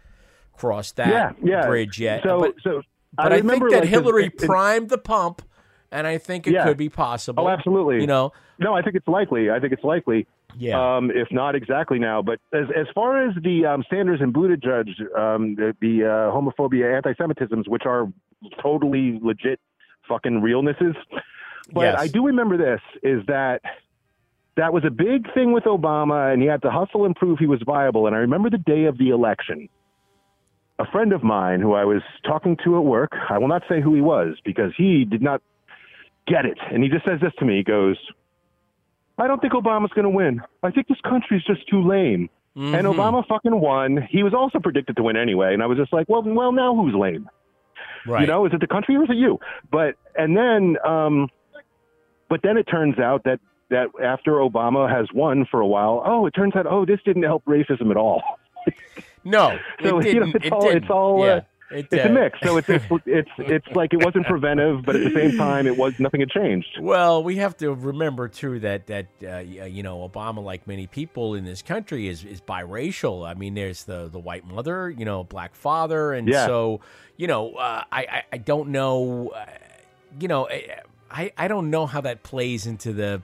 [0.56, 1.66] crossed that Yeah, yeah.
[1.66, 2.22] bridge yet.
[2.22, 2.78] So- but, so
[3.18, 5.42] I but I, remember, think that like, Hillary it- it- primed the pump,
[5.90, 6.64] and I think it Yeah.
[6.64, 7.42] could be possible.
[7.44, 8.00] Oh, absolutely.
[8.00, 9.50] You know, No, I think it's likely.
[9.50, 10.28] I think it's likely.
[10.56, 10.78] Yeah.
[10.96, 14.88] Um, if not exactly now, but as as far as the um, Sanders and Buttigieg,
[15.18, 18.06] um, the, the uh, homophobia, anti-Semitisms, which are
[18.62, 19.58] totally legit,
[20.12, 20.94] fucking realnesses.
[21.72, 21.96] But Yes.
[21.98, 23.62] I do remember this: is that
[24.56, 27.46] that was a big thing with Obama, and he had to hustle and prove he
[27.46, 28.06] was viable.
[28.06, 29.68] And I remember the day of the election.
[30.78, 33.80] A friend of mine who I was talking to at work, I will not say
[33.80, 35.40] who he was because he did not
[36.26, 36.58] get it.
[36.70, 37.58] And he just says this to me.
[37.58, 37.96] He goes,
[39.18, 40.40] I don't think Obama's going to win.
[40.62, 42.28] I think this country's just too lame.
[42.56, 42.94] And Mhm.
[42.94, 44.06] Obama fucking won.
[44.10, 45.54] He was also predicted to win anyway.
[45.54, 47.28] And I was just like, well, well, now who's lame?
[48.06, 48.22] Right.
[48.22, 49.38] You know, is it the country or is it you?
[49.70, 51.28] But and then, um,
[52.28, 56.26] but then it turns out that that after Obama has won for a while, oh,
[56.26, 58.22] it turns out, oh, this didn't help racism at all.
[59.24, 60.82] No, So it you know, it's it all didn't.
[60.82, 61.40] it's all Yeah, uh,
[61.72, 62.38] it, it's uh, a mix.
[62.44, 65.76] So it's, it's it's it's like it wasn't preventive, but at the same time, it
[65.76, 66.78] was nothing had changed.
[66.80, 71.34] Well, we have to remember too that that uh, you know Obama, like many people
[71.34, 73.26] in this country, is is biracial.
[73.28, 76.46] I mean, there's the the white mother, you know, black father, and Yeah.
[76.46, 76.80] so
[77.16, 79.44] you know, uh, I, I I don't know, uh,
[80.18, 80.48] you know,
[81.10, 83.22] I I don't know how that plays into the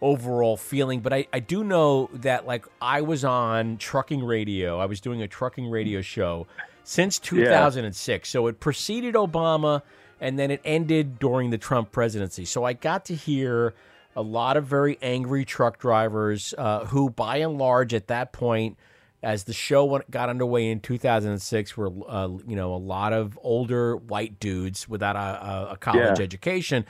[0.00, 4.78] overall feeling, but I, I do know that like I was on trucking radio.
[4.78, 6.46] I was doing a trucking radio show
[6.88, 8.30] since 2006.
[8.30, 9.82] So it preceded Obama
[10.22, 12.46] and then it ended during the Trump presidency.
[12.46, 13.74] So I got to hear
[14.16, 18.78] a lot of very angry truck drivers uh, who, by and large, at that point,
[19.22, 23.38] as the show went, got underway in 2006, were uh, you know a lot of
[23.42, 25.18] older white dudes without a,
[25.68, 26.24] a, a college Yeah.
[26.24, 26.86] education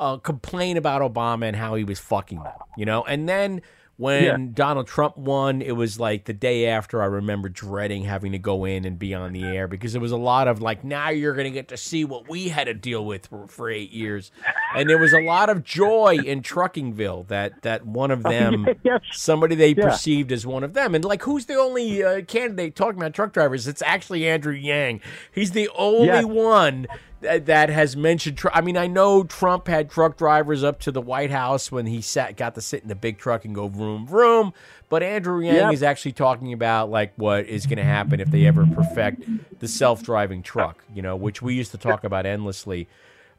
[0.00, 3.04] uh, complain about Obama and how he was fucking them, you know.
[3.04, 3.60] And then
[3.98, 4.36] when Yeah.
[4.54, 7.02] Donald Trump won, it was like the day after.
[7.02, 10.12] I remember dreading having to go in and be on the air because it was
[10.12, 12.74] a lot of like, now you're going to get to see what we had to
[12.74, 14.32] deal with for, for eight years,
[14.74, 19.00] and there was a lot of joy in Truckingville that that one of them, Yes.
[19.12, 19.90] somebody they Yeah.
[19.90, 23.32] perceived as one of them, and like who's the only uh, candidate talking about truck
[23.32, 23.68] drivers?
[23.68, 25.00] It's actually Andrew Yang.
[25.32, 26.24] He's the only Yes.
[26.24, 26.86] one
[27.22, 28.40] that, has mentioned.
[28.52, 32.00] I mean, I know Trump had truck drivers up to the White House when he
[32.00, 34.52] sat, got to sit in the big truck and go vroom vroom.
[34.88, 35.72] But Andrew Yang Yep.
[35.72, 39.24] is actually talking about like what is going to happen if they ever perfect
[39.60, 40.84] the self-driving truck.
[40.94, 42.88] You know, which we used to talk about endlessly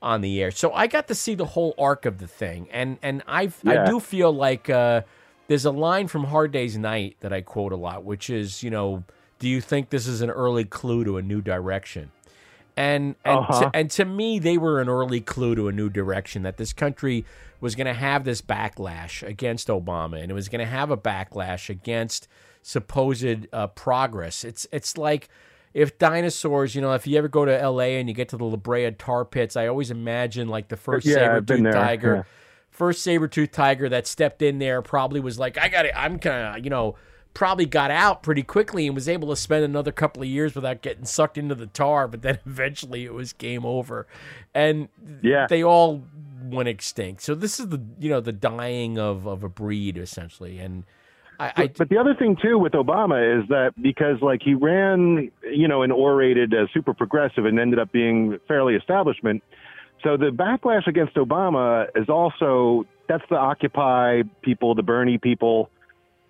[0.01, 0.51] on the air.
[0.51, 3.85] So I got to see the whole arc of the thing, and and I I
[3.85, 5.01] do feel like uh,
[5.47, 8.69] there's a line from Hard Day's Night that I quote a lot, which is you
[8.69, 9.03] know,
[9.39, 12.11] do you think this is an early clue to a new direction?
[12.75, 13.59] And and Uh-huh.
[13.65, 16.73] to, and to me, they were an early clue to a new direction that this
[16.73, 17.23] country
[17.61, 20.97] was going to have this backlash against Obama, and it was going to have a
[20.97, 22.27] backlash against
[22.61, 24.43] supposed uh, progress.
[24.43, 25.29] It's it's like
[25.73, 27.99] if dinosaurs, you know, if you ever go to L.A.
[27.99, 31.05] and you get to the La Brea tar pits, I always imagine like the first
[31.05, 32.15] Yeah, saber tooth tiger.
[32.15, 32.23] yeah.
[32.69, 35.93] First saber-toothed tiger that stepped in there probably was like, I got it.
[35.95, 36.95] I'm kind of, you know,
[37.33, 40.81] probably got out pretty quickly and was able to spend another couple of years without
[40.81, 42.07] getting sucked into the tar.
[42.07, 44.07] But then eventually it was game over,
[44.53, 44.89] and
[45.21, 45.47] Yeah.
[45.49, 46.03] they all
[46.45, 47.21] went extinct.
[47.21, 50.83] So this is the, you know, the dying of of a breed essentially, and.
[51.39, 55.31] I, I, But, the other thing too with Obama is that because like he ran,
[55.51, 59.43] you know, and orated as super progressive and ended up being fairly establishment.
[60.03, 65.71] So the backlash against Obama is also that's the Occupy people, the Bernie people,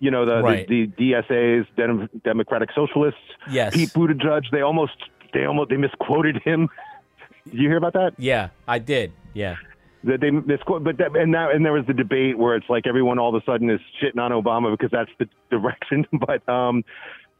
[0.04, 0.66] you know, the Right.
[0.68, 3.26] the, the DSAs, Dem- Democratic Socialists.
[3.50, 3.74] Yes.
[3.74, 4.42] Pete Buttigieg.
[4.52, 4.96] They almost
[5.32, 6.68] they almost they misquoted him.
[7.50, 8.12] Did you hear about that?
[8.18, 9.12] yeah, I did.
[9.34, 9.56] Yeah.
[10.04, 12.86] that they misquote, but that, and now and there was the debate where it's like
[12.86, 16.06] everyone all of a sudden is shitting on Obama because that's the direction.
[16.26, 16.84] But um,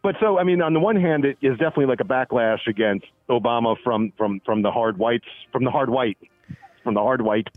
[0.03, 3.07] but so I mean, on the one hand, it is definitely like a backlash against
[3.29, 6.19] Obama from from from the hard whites, from the hard white,
[6.83, 7.49] from the hard white,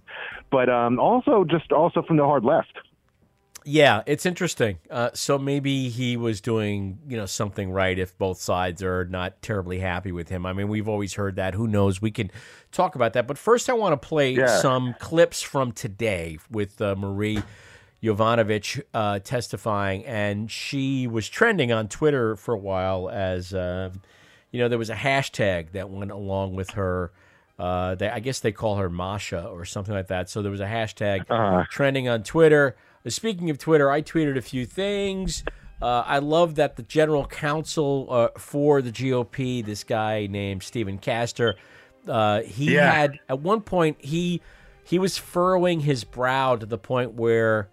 [0.49, 2.75] but um, also just also from the hard left.
[3.69, 4.77] Yeah, it's interesting.
[4.89, 9.41] Uh, so maybe he was doing, you know, something right if both sides are not
[9.41, 10.45] terribly happy with him.
[10.45, 11.53] I mean, we've always heard that.
[11.53, 12.01] Who knows?
[12.01, 12.31] We can
[12.71, 13.27] talk about that.
[13.27, 14.47] But first, I want to play Yeah.
[14.61, 17.43] some clips from today with uh, Marie.
[18.03, 23.89] Yovanovitch uh, testifying, and she was trending on Twitter for a while as uh,
[24.51, 27.11] you know there was a hashtag that went along with her.
[27.57, 30.29] Uh, they, I guess they call her Masha or something like that.
[30.29, 31.65] So there was a hashtag Uh-huh.
[31.71, 32.75] trending on Twitter.
[33.05, 35.43] Uh, Speaking of Twitter, I tweeted a few things.
[35.81, 40.97] Uh, I love that the general counsel uh, for the GOP, this guy named Stephen
[40.97, 41.55] Castor,
[42.07, 42.91] uh, he Yeah.
[42.91, 44.41] had at one point he
[44.83, 47.67] he was furrowing his brow to the point where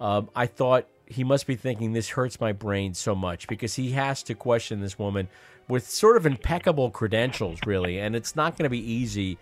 [0.00, 3.90] um, I thought he must be thinking this hurts my brain so much because he
[3.90, 5.28] has to question this woman
[5.68, 9.36] with sort of impeccable credentials, really, and it's not going to be easy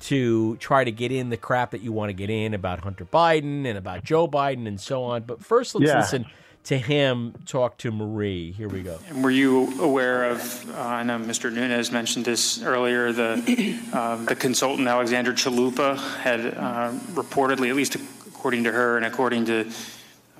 [0.00, 3.04] to try to get in the crap that you want to get in about Hunter
[3.04, 5.22] Biden and about Joe Biden and so on.
[5.22, 5.98] But first, let's Yeah.
[6.00, 6.26] listen
[6.64, 8.52] to him talk to Marie.
[8.52, 8.98] Here we go.
[9.08, 11.52] And were you aware of, uh, I know Mr.
[11.52, 17.96] Nunes mentioned this earlier, the, uh, the consultant Alexandra Chalupa had uh, reportedly, at least
[18.26, 19.70] according to her and according to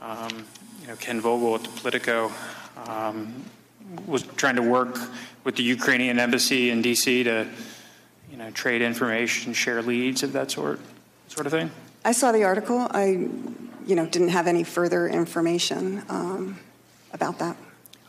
[0.01, 0.45] um,
[0.83, 2.31] you know, Ken Vogel at the Politico,
[2.87, 3.45] um,
[4.07, 4.99] was trying to work
[5.45, 7.23] with the Ukrainian embassy in D.C.
[7.25, 7.47] to
[8.35, 10.81] you know, trade information, share leads of that sort,
[11.29, 11.71] sort of thing?
[12.05, 12.89] I saw the article.
[12.91, 13.29] I,
[13.87, 16.59] you know, didn't have any further information um,
[17.13, 17.57] about that.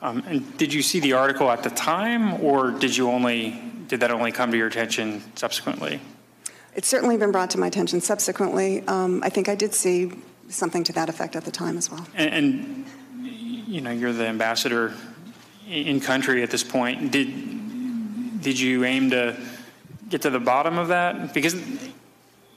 [0.01, 3.99] Um, and did you see the article at the time, or did you only did
[3.99, 6.01] that only come to your attention subsequently?
[6.73, 8.81] It's certainly been brought to my attention subsequently.
[8.87, 10.11] Um, I think I did see
[10.49, 12.05] something to that effect at the time as well.
[12.15, 12.85] And, and
[13.67, 14.95] you know, you're the ambassador
[15.69, 17.11] in country at this point.
[17.11, 19.35] Did did you aim to
[20.09, 21.33] get to the bottom of that?
[21.33, 21.55] Because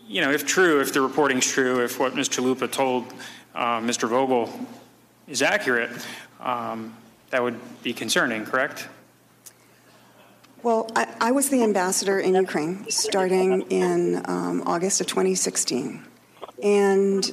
[0.08, 2.42] you know, if true, if the reporting's true, if what Mr.
[2.42, 3.12] Lupa told
[3.54, 4.08] uh, Mr.
[4.08, 4.50] Vogel
[5.26, 5.90] is accurate,
[6.40, 6.96] um,
[7.30, 8.88] that would be concerning, correct?
[10.62, 16.02] Well, I, I was the ambassador in Ukraine starting in um, August of 2016.
[16.62, 17.24] And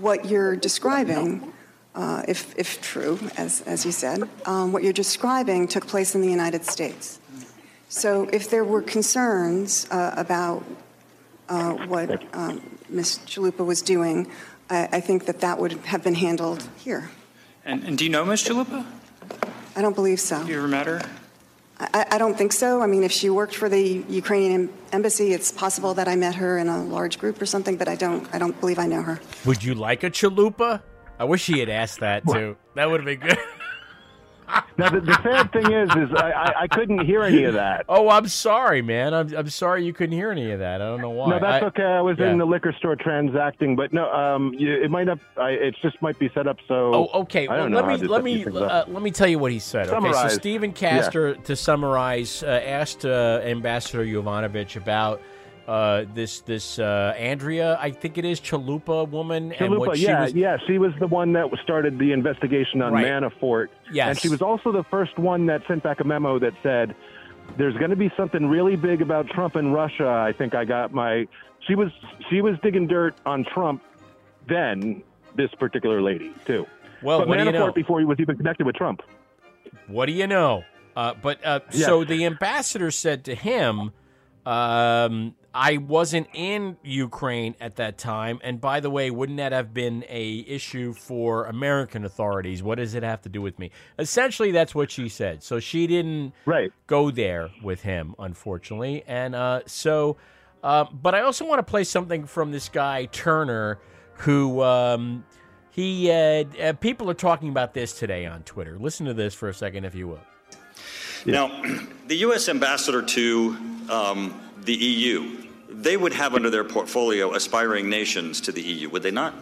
[0.00, 1.52] what you're describing,
[1.94, 6.20] uh, if, if true, as, as you said, um, what you're describing took place in
[6.20, 7.19] the United States.
[7.90, 10.64] So if there were concerns uh, about
[11.48, 13.18] uh, what um, Ms.
[13.26, 14.30] Chalupa was doing,
[14.70, 17.10] I, I think that that would have been handled here.
[17.64, 18.44] And, and do you know Ms.
[18.44, 18.86] Chalupa?
[19.74, 20.40] I don't believe so.
[20.44, 21.02] Do you ever met her?
[21.80, 22.80] I, I don't think so.
[22.80, 26.58] I mean, if she worked for the Ukrainian embassy, it's possible that I met her
[26.58, 28.32] in a large group or something, but I don't.
[28.32, 29.18] I don't believe I know her.
[29.46, 30.82] Would you like a chalupa?
[31.18, 32.56] I wish he had asked that too.
[32.76, 33.38] That would have been good.
[34.78, 37.84] Now the, the sad thing is, is I, I, I couldn't hear any of that.
[37.88, 39.12] Oh, I'm sorry, man.
[39.12, 40.80] I'm, I'm sorry you couldn't hear any of that.
[40.80, 41.30] I don't know why.
[41.30, 41.82] No, that's I- okay.
[41.82, 42.30] I was yeah.
[42.30, 45.18] in the liquor store transacting, but no, um, you, it might not.
[45.36, 46.94] I, it just might be set up so.
[46.94, 47.46] Oh, okay.
[47.46, 49.88] I Well, let me let me uh, let me tell you what he said.
[49.88, 55.20] Okay, so Stephen Castor, to summarize, uh, asked uh, Ambassador Yovanovitch about
[55.70, 60.04] uh, this this uh, Andrea, I think it is Chalupa woman, and Chalupa, what she
[60.06, 60.34] yeah, was.
[60.34, 63.06] yeah, she was the one that started the investigation on Right.
[63.06, 63.68] Manafort.
[63.92, 64.08] Yes.
[64.08, 66.94] and she was also the first one that sent back a memo that said,
[67.56, 70.92] "There's going to be something really big about Trump and Russia." I think I got
[70.92, 71.28] my.
[71.68, 71.92] She was
[72.28, 73.82] she was digging dirt on Trump.
[74.48, 75.02] Then
[75.36, 76.66] this particular lady too.
[77.02, 77.72] Well, but what do you Manafort know?
[77.72, 79.02] before he was even connected with Trump.
[79.86, 80.64] What do you know?
[80.96, 81.86] Uh, but uh, Yeah.
[81.86, 83.92] so the ambassador said to him,
[84.50, 89.72] um, "I wasn't in Ukraine at that time, and by the way, wouldn't that have
[89.72, 92.62] been a issue for American authorities?
[92.62, 95.42] What does it have to do with me?" Essentially, that's what she said.
[95.42, 96.72] So she didn't right.
[96.86, 100.16] go there with him, unfortunately, and uh, so.
[100.62, 103.78] Uh, but I also want to play something from this guy Turner,
[104.14, 105.24] who um,
[105.70, 108.78] he uh, uh, people are talking about this today on Twitter.
[108.78, 110.20] Listen to this for a second, if you will.
[111.26, 111.62] Now,
[112.06, 112.48] the U.S.
[112.48, 113.56] ambassador to
[113.88, 119.02] um, the EU, they would have under their portfolio aspiring nations to the EU, would
[119.02, 119.34] they not?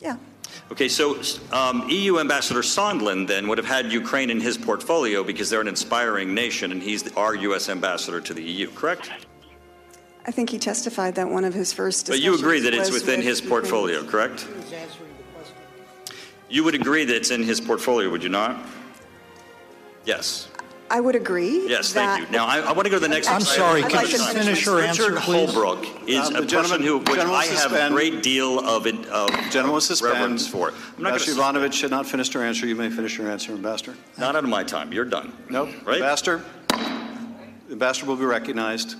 [0.00, 0.16] Yeah.
[0.70, 1.20] Okay, so
[1.50, 5.68] um, EU Ambassador Sondland then would have had Ukraine in his portfolio because they're an
[5.68, 7.68] inspiring nation and he's our U.S.
[7.68, 9.10] ambassador to the EU, correct?
[10.26, 12.08] I think he testified that one of his first.
[12.08, 13.62] But you agree that it's within with his Ukraine.
[13.62, 14.46] portfolio, correct?
[16.50, 18.62] You would agree that it's in his portfolio, would you not?
[20.04, 20.48] Yes.
[20.90, 21.68] I would agree.
[21.68, 22.30] Yes, thank you.
[22.32, 23.56] Now, I, I want to go to the next I'm slide.
[23.56, 25.50] sorry, I'd can like you to- finish your Richard answer, please?
[25.50, 27.94] Holbrooke is Um, a the gentleman- who, which gentleman I have suspend.
[27.94, 30.12] great deal of, it- of Gentleman will suspend.
[30.14, 30.68] reverence for.
[30.68, 32.66] I'm not Ambassador going Ivanovich should not finish her answer.
[32.66, 33.94] You may finish your answer, Ambassador.
[34.16, 34.92] Not out of my time.
[34.92, 35.32] You're done.
[35.50, 35.70] Nope.
[35.84, 35.96] Right?
[35.96, 36.42] Ambassador,
[37.70, 38.96] Ambassador will be recognized.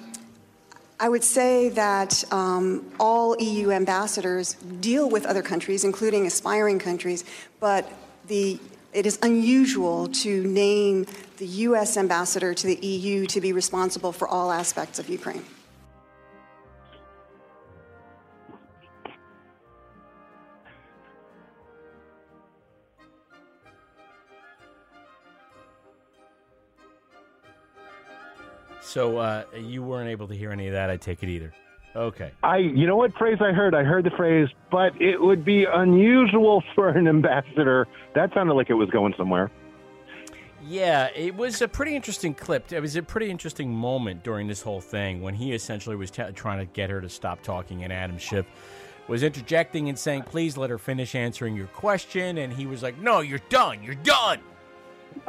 [1.00, 7.24] I would say that um, all EU ambassadors deal with other countries, including aspiring countries,
[7.60, 7.90] but
[8.26, 8.58] the
[8.92, 11.96] it is unusual to name the U.S.
[11.96, 15.44] ambassador to the EU to be responsible for all aspects of Ukraine.
[28.80, 31.52] So uh, you weren't able to hear any of that, I take it either.
[31.96, 32.30] Okay.
[32.42, 33.74] I, you know what phrase I heard?
[33.74, 37.86] I heard the phrase, but it would be unusual for an ambassador.
[38.14, 39.50] That sounded like it was going somewhere.
[40.64, 42.72] Yeah, it was a pretty interesting clip.
[42.72, 46.22] It was a pretty interesting moment during this whole thing when he essentially was t-
[46.34, 48.44] trying to get her to stop talking, and Adam Schiff
[49.06, 52.98] was interjecting and saying, "Please let her finish answering your question," and he was like,
[52.98, 53.82] "No, you're done.
[53.82, 54.40] You're done."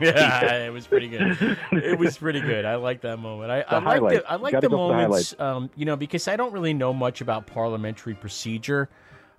[0.00, 1.36] yeah, it was pretty good.
[1.72, 2.64] It was pretty good.
[2.64, 3.50] I like that moment.
[3.50, 6.36] I, I like the I like the for the moments, um, you know, because I
[6.36, 8.88] don't really know much about parliamentary procedure.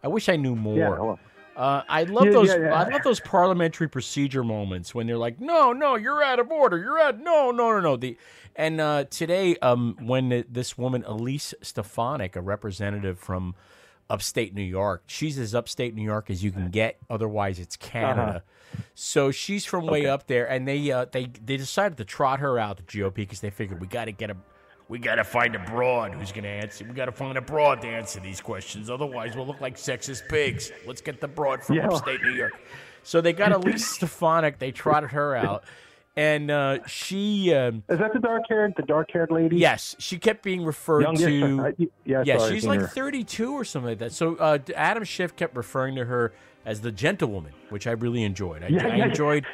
[0.04, 0.78] I wish I knew more.
[0.78, 1.20] Yeah, well-
[1.58, 2.48] Uh, I love Yeah, those.
[2.48, 2.74] yeah, yeah.
[2.74, 6.78] I love those parliamentary procedure moments when they're like, "No, no, you're out of order.
[6.78, 7.20] You're out.
[7.20, 8.18] No, no, no, no." The
[8.56, 13.56] and uh, today, um, when the, this woman Elise Stefanik, a representative from
[14.10, 16.98] upstate New York, she's as upstate New York as you can get.
[17.10, 18.44] Otherwise, it's Canada.
[18.96, 22.60] So she's from way up there, and they uh, they they decided to trot her
[22.60, 24.38] out the GOP because they figured we got to get a
[24.90, 26.84] we got to find a broad who's going to answer.
[26.84, 28.90] We got to find a broad to answer these questions.
[28.90, 30.72] Otherwise, we'll look like sexist pigs.
[30.88, 31.88] Let's get the broad from Yeah.
[31.90, 32.60] upstate New York.
[33.04, 34.58] So they got Elise Stefanik.
[34.60, 35.64] They trotted her out,
[36.18, 37.54] and uh, she.
[37.54, 39.58] Um, Is that the dark haired, the dark haired lady?
[39.58, 41.62] Yes, she kept being referred to.
[41.62, 44.12] I- yeah, yeah, sorry, she's like 32 or something like that.
[44.12, 46.34] So uh, Adam Schiff kept referring to her
[46.70, 48.64] as the gentlewoman, which I really enjoyed.
[48.64, 49.06] I, Yeah, I yeah, yeah.
[49.06, 49.46] enjoyed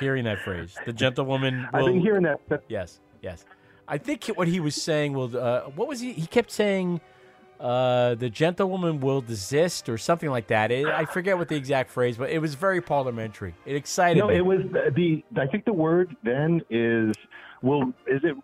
[0.00, 0.74] hearing that phrase.
[0.86, 1.68] The gentlewoman.
[1.72, 2.40] I've been hearing that.
[2.48, 3.44] that Yes, yes.
[3.86, 6.12] I think what he was saying was, uh, what was he?
[6.12, 7.02] He kept saying,
[7.60, 10.72] uh, "The gentlewoman will desist" or something like that.
[10.72, 13.54] It, I forget what the exact phrase, but it was very parliamentary.
[13.66, 14.36] It excited no, me.
[14.36, 15.40] it was the, the.
[15.40, 17.14] I think the word then is.
[17.62, 18.34] Well, is it?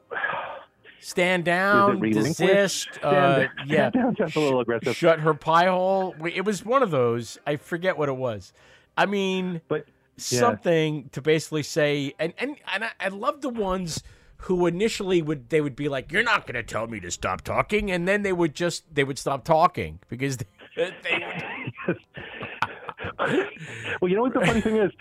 [1.02, 2.88] Stand down, desist.
[2.94, 4.96] Stand uh, down- yeah, stand down sounds a little aggressive.
[4.96, 6.14] Shut her pie hole.
[6.32, 7.38] It was one of those.
[7.44, 8.52] I forget what it was.
[8.96, 10.38] I mean, but yeah.
[10.38, 14.02] something to basically say, and and and I, I love the ones
[14.42, 17.42] who initially would they would be like, "You're not going to tell me to stop
[17.42, 20.46] talking," and then they would just they would stop talking because they,
[20.76, 21.24] they
[21.88, 21.98] would.
[24.00, 24.92] well, you know what the funny thing is?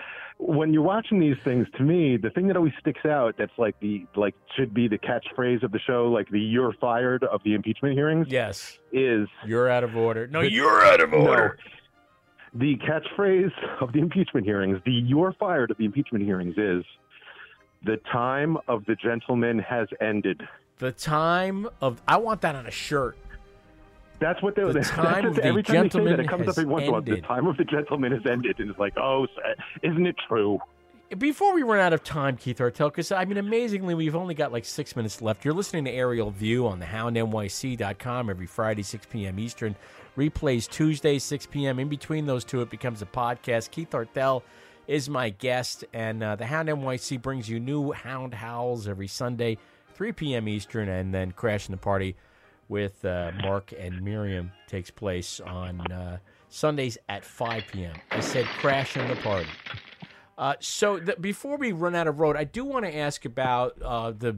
[0.43, 3.79] When you're watching these things, to me, the thing that always sticks out that's like
[3.79, 7.53] the like should be the catchphrase of the show, like the "you're fired" of the
[7.53, 8.25] impeachment hearings.
[8.27, 10.25] Yes, is you're out of order.
[10.25, 11.17] No, the- you're out of no.
[11.17, 11.59] order.
[12.55, 16.83] the catchphrase of the impeachment hearings, the "you're fired" of the impeachment hearings, is
[17.83, 20.41] the time of the gentleman has ended.
[20.79, 23.15] The time of I want that on a shirt.
[24.21, 26.47] That's what they, The that's time of the every time they say that, it comes
[26.47, 27.15] up every once in.
[27.15, 29.25] The time of the gentleman has ended, and it's like, oh,
[29.81, 30.59] isn't it true?
[31.17, 34.53] Before we run out of time, Keith Artel, because I mean, amazingly, we've only got
[34.53, 35.43] like six minutes left.
[35.43, 39.39] You're listening to Aerial View on the houndnyc.com every Friday, 6 p.m.
[39.39, 39.75] Eastern.
[40.15, 41.79] Replays Tuesday, 6 p.m.
[41.79, 43.71] In between those two, it becomes a podcast.
[43.71, 44.43] Keith Artel
[44.87, 49.57] is my guest, and uh, the Hound NYC brings you new Hound Howls every Sunday,
[49.95, 50.47] 3 p.m.
[50.47, 52.15] Eastern, and then Crashing the Party
[52.71, 56.17] with uh, Mark and Miriam takes place on uh,
[56.47, 57.93] Sundays at 5 p.m.
[58.11, 59.49] I said Crashing the Party.
[60.37, 64.11] Uh, so before we run out of road, I do want to ask about uh,
[64.11, 64.37] the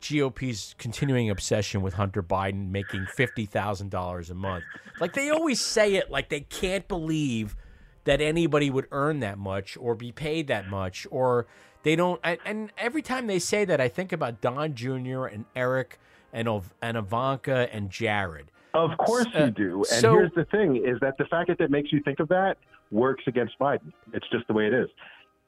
[0.00, 4.64] GOP's continuing obsession with Hunter Biden making fifty thousand dollars a month.
[5.00, 7.56] Like they always say it, like they can't believe
[8.04, 11.46] that anybody would earn that much or be paid that much, or
[11.82, 12.20] they don't.
[12.22, 15.24] And, and every time they say that, I think about Don Jr.
[15.24, 15.98] and Eric
[16.32, 16.48] and
[16.82, 18.50] and Ivanka and Jared.
[18.74, 19.76] Of course Uh, you do.
[19.78, 22.28] And so- here's the thing: is that the fact that that makes you think of
[22.28, 22.58] that
[22.90, 23.92] works against Biden.
[24.12, 24.88] It's just the way it is.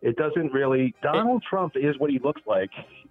[0.02, 0.94] It doesn't really.
[1.02, 2.70] Donald Trump is what he looks like,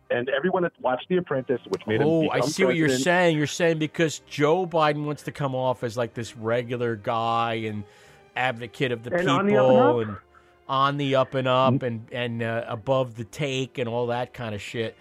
[0.09, 2.07] and everyone that watched The Apprentice, which made him.
[2.07, 3.37] Oh, I see what you're saying.
[3.37, 7.83] You're saying because Joe Biden wants to come off as like this regular guy and
[8.35, 9.55] advocate of the And people on the
[10.01, 10.17] and and
[10.67, 14.55] on the up and up and and uh, above the take and all that kind
[14.55, 14.95] of shit.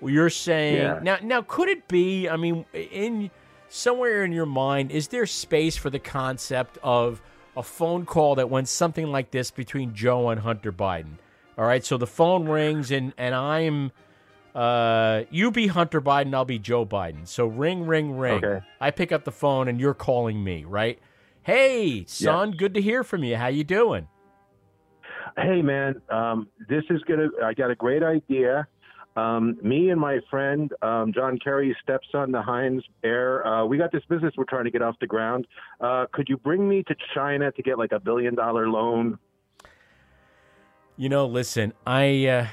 [0.00, 1.00] Well, you're saying Yeah.
[1.02, 1.18] now.
[1.22, 2.28] Now, could it be?
[2.28, 3.30] I mean, in
[3.68, 7.20] somewhere in your mind, is there space for the concept of
[7.56, 11.16] a phone call that went something like this between Joe and Hunter Biden?
[11.58, 13.92] All right, so the phone rings and and I'm.
[14.54, 17.28] Uh, you be Hunter Biden, I'll be Joe Biden.
[17.28, 18.42] So ring, ring, ring.
[18.42, 18.64] Okay.
[18.80, 20.98] I pick up the phone and you're calling me, right?
[21.42, 23.36] Hey, son, good to hear from you.
[23.36, 24.08] How you doing?
[25.36, 27.28] Hey, man, um, this is gonna.
[27.44, 28.66] I got a great idea.
[29.16, 33.90] Um, me and my friend um, John Kerry's stepson, the Heinz Heir, uh, we got
[33.92, 35.46] this business we're trying to get off the ground.
[35.80, 39.18] Uh, could you bring me to China to get like a billion dollar loan?
[40.98, 42.46] You know, listen, I uh,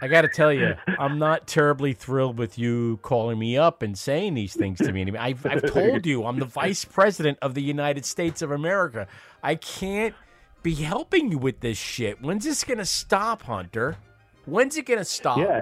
[0.00, 3.96] I got to tell you, I'm not terribly thrilled with you calling me up and
[3.96, 5.16] saying these things to me.
[5.16, 9.06] I've, I've told you I'm the vice president of the United States of America.
[9.42, 10.14] I can't
[10.62, 12.20] be helping you with this shit.
[12.20, 13.96] When's this gonna stop, Hunter?
[14.44, 15.38] When's it gonna stop?
[15.38, 15.60] Yeah.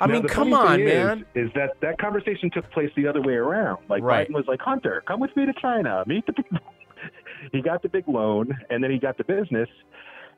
[0.00, 1.24] I Now, mean, come on, is- man.
[1.34, 3.78] Is that that conversation took place the other way around?
[3.88, 4.28] Like Right.
[4.28, 6.58] Biden was like, Hunter, come with me to China, meet the people.
[7.52, 9.68] he got the big loan, and then he got the business,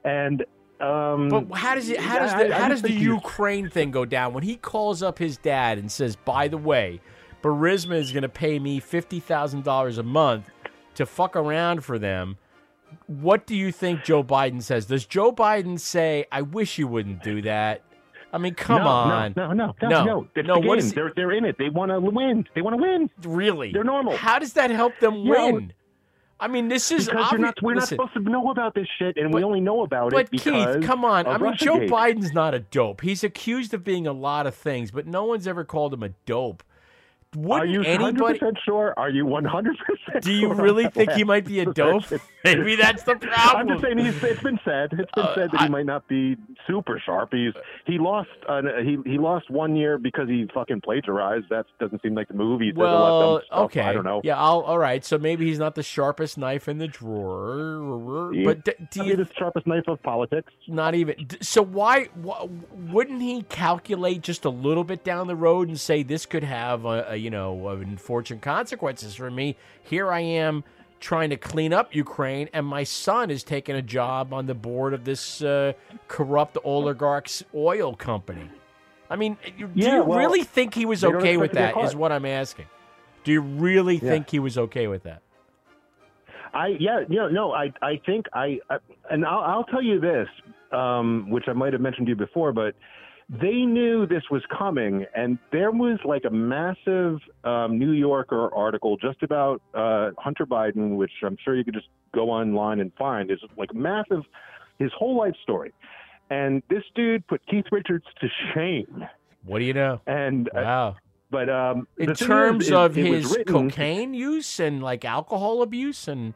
[0.05, 0.45] and.
[0.81, 2.01] Um, But how does it?
[2.01, 5.19] How does the, I how does the Ukraine thing go down when he calls up
[5.19, 7.03] his dad and says, "By the way,
[7.43, 10.49] Burisma is going to pay me fifty thousand dollars a month
[10.95, 12.39] to fuck around for them"?
[13.07, 14.87] What do you think Joe Biden says?
[14.87, 17.83] Does Joe Biden say, "I wish you wouldn't do that"?
[18.33, 19.35] I mean, come no, on.
[19.37, 20.26] No, no, no, no, no, no.
[20.35, 20.87] It's no, the what game.
[20.87, 21.57] is- they're they're in it.
[21.59, 22.47] They want to win.
[22.55, 23.11] They want to win.
[23.24, 23.72] Really?
[23.72, 24.16] They're normal.
[24.16, 25.72] How does that help them Yeah, win?
[26.43, 28.87] I mean, this is because obvi- not, we're listen, not supposed to know about this
[28.99, 30.76] shit, and we only know about But it because.
[30.76, 31.26] Keith, come on.
[31.26, 33.03] I mean, Joe Biden's not a dope.
[33.03, 36.11] He's accused of being a lot of things, but no one's ever called him a
[36.24, 36.62] dope.
[37.37, 38.93] Wouldn't Are you 100% sure?
[38.97, 42.05] Are you 100% Do you really think he might be a dope?
[42.45, 43.57] Maybe that's the problem.
[43.57, 44.93] I'm just saying he's, it's been said.
[44.99, 46.36] It's been Uh, said that I- he might not be
[46.66, 47.32] super sharp.
[47.32, 47.53] He's
[47.86, 51.47] he lost uh, he he lost one year because he fucking plagiarized.
[51.51, 52.61] That doesn't seem like the move.
[52.62, 53.82] He says a lot of Well, okay.
[53.82, 54.20] I don't know.
[54.24, 55.05] Yeah, I'll, all right.
[55.05, 58.30] So maybe he's not the sharpest knife in the drawer.
[58.32, 60.53] He- But d- do you the sharpest knife of politics.
[60.68, 61.26] not even?
[61.43, 62.47] So why, wh
[62.91, 66.84] wouldn't he calculate just a little bit down the road and say this could have
[66.84, 69.57] a, a you know unfortunate consequences for me?
[69.82, 70.64] Here I am
[71.01, 74.95] trying to clean up Ukraine, and my son is taking a job on the board
[74.95, 75.73] of this uh,
[76.09, 78.49] corrupt oligarch's oil company.
[79.09, 81.77] I mean, you- do Yeah, you well, really think he was okay with that?
[81.79, 82.67] Is what I'm asking.
[83.25, 84.11] Do you really Yeah.
[84.11, 85.23] think he was okay with that?
[86.53, 88.79] I yeah you know, no I I think I, I
[89.11, 90.29] and I'll, I'll tell you this
[90.73, 92.75] um, which I might have mentioned to you before but
[93.33, 98.97] they knew this was coming and there was like a massive um, New Yorker article
[98.97, 103.31] just about uh, Hunter Biden which I'm sure you could just go online and find
[103.31, 104.22] is like massive
[104.81, 105.72] his whole life story
[106.28, 109.05] and this dude put Keith Richards to shame
[109.45, 110.01] What do you know?
[110.09, 110.97] and uh, Wow.
[111.31, 115.62] but um, In terms is, of it was his written- cocaine use and like alcohol
[115.62, 116.35] abuse and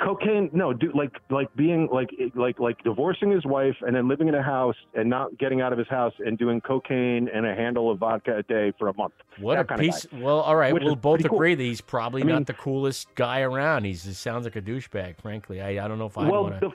[0.00, 4.28] cocaine no dude like like being like like like divorcing his wife and then living
[4.28, 7.54] in a house and not getting out of his house and doing cocaine and a
[7.54, 10.06] handle of vodka a day for a month what That a piece.
[10.12, 11.38] Well, all right, Which we'll both pretty cool.
[11.38, 13.84] agree that he's probably I mean- not the coolest guy around.
[13.84, 15.60] He's, he sounds like a douchebag, frankly.
[15.60, 16.72] I, I don't know if I'd well want to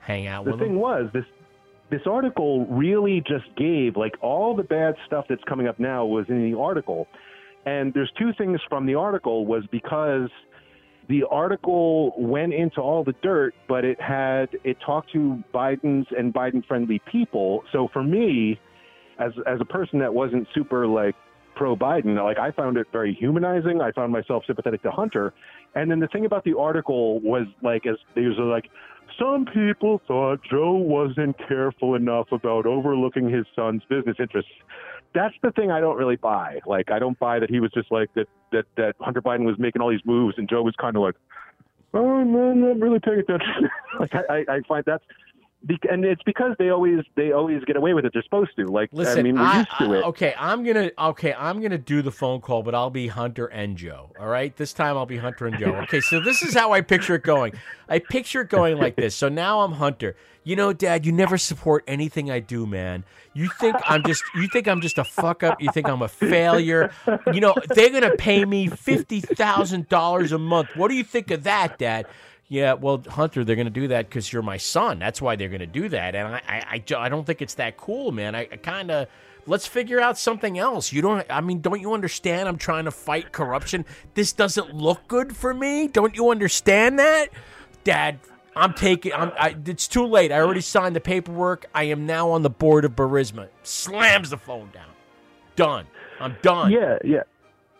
[0.00, 1.24] hang out with him the thing was this
[1.90, 6.26] this article really just gave like all the bad stuff that's coming up now was
[6.28, 7.08] in the article
[7.66, 10.28] and there's two things from the article was because
[11.08, 16.32] the article went into all the dirt, but it had it talked to Biden's and
[16.32, 17.62] Biden friendly people.
[17.72, 18.58] So for me,
[19.18, 21.14] as as a person that wasn't super like
[21.56, 23.80] pro Biden, like I found it very humanizing.
[23.80, 25.34] I found myself sympathetic to Hunter.
[25.74, 28.70] And then the thing about the article was like as they was like
[29.18, 34.50] some people thought Joe wasn't careful enough about overlooking his son's business interests.
[35.14, 36.60] That's the thing I don't really buy.
[36.66, 39.56] Like I don't buy that he was just like that that that Hunter Biden was
[39.58, 41.14] making all these moves and Joe was kind of like,
[41.92, 43.68] oh man, I'm really paying attention.
[44.00, 45.04] like I, I, I find that's.
[45.88, 48.12] And it's because they always they always get away with it.
[48.12, 48.66] They're supposed to.
[48.66, 50.04] Like Listen, I mean, we're I- used to I- it.
[50.04, 53.76] Okay, I'm gonna okay, I'm gonna do the phone call, but I'll be Hunter and
[53.76, 54.10] Joe.
[54.20, 55.74] All right, this time I'll be Hunter and Joe.
[55.84, 57.54] Okay, so this is how I picture it going.
[57.88, 59.14] I picture it going like this.
[59.14, 60.16] So now I'm Hunter.
[60.46, 63.04] You know, Dad, you never support anything I do, man.
[63.32, 65.62] You think I'm just you think I'm just a fuck up.
[65.62, 66.90] You think I'm a failure.
[67.32, 70.76] You know, they're gonna pay me fifty thousand dollars a month.
[70.76, 72.06] What do you think of that, Dad?
[72.54, 75.00] Yeah, well, Hunter, they're going to do that because you're my son.
[75.00, 76.14] That's why they're going to do that.
[76.14, 78.36] And I, I, I, I don't think it's that cool, man.
[78.36, 79.08] I, I kind of
[79.46, 80.92] let's figure out something else.
[80.92, 81.26] You don't.
[81.28, 82.48] I mean, don't you understand?
[82.48, 83.84] I'm trying to fight corruption.
[84.14, 85.88] This doesn't look good for me.
[85.88, 87.30] Don't you understand that,
[87.82, 88.20] Dad?
[88.54, 89.12] I'm taking.
[89.12, 89.32] I'm.
[89.36, 90.30] I, it's too late.
[90.30, 91.66] I already signed the paperwork.
[91.74, 93.48] I am now on the board of Burisma.
[93.64, 94.90] Slams the phone down.
[95.56, 95.88] Done.
[96.20, 96.70] I'm done.
[96.70, 97.24] Yeah, yeah.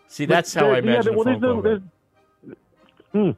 [0.09, 1.55] See, that's how I there- yeah, well, there's call.
[1.55, 1.81] no- there's-
[3.13, 3.31] Hmm.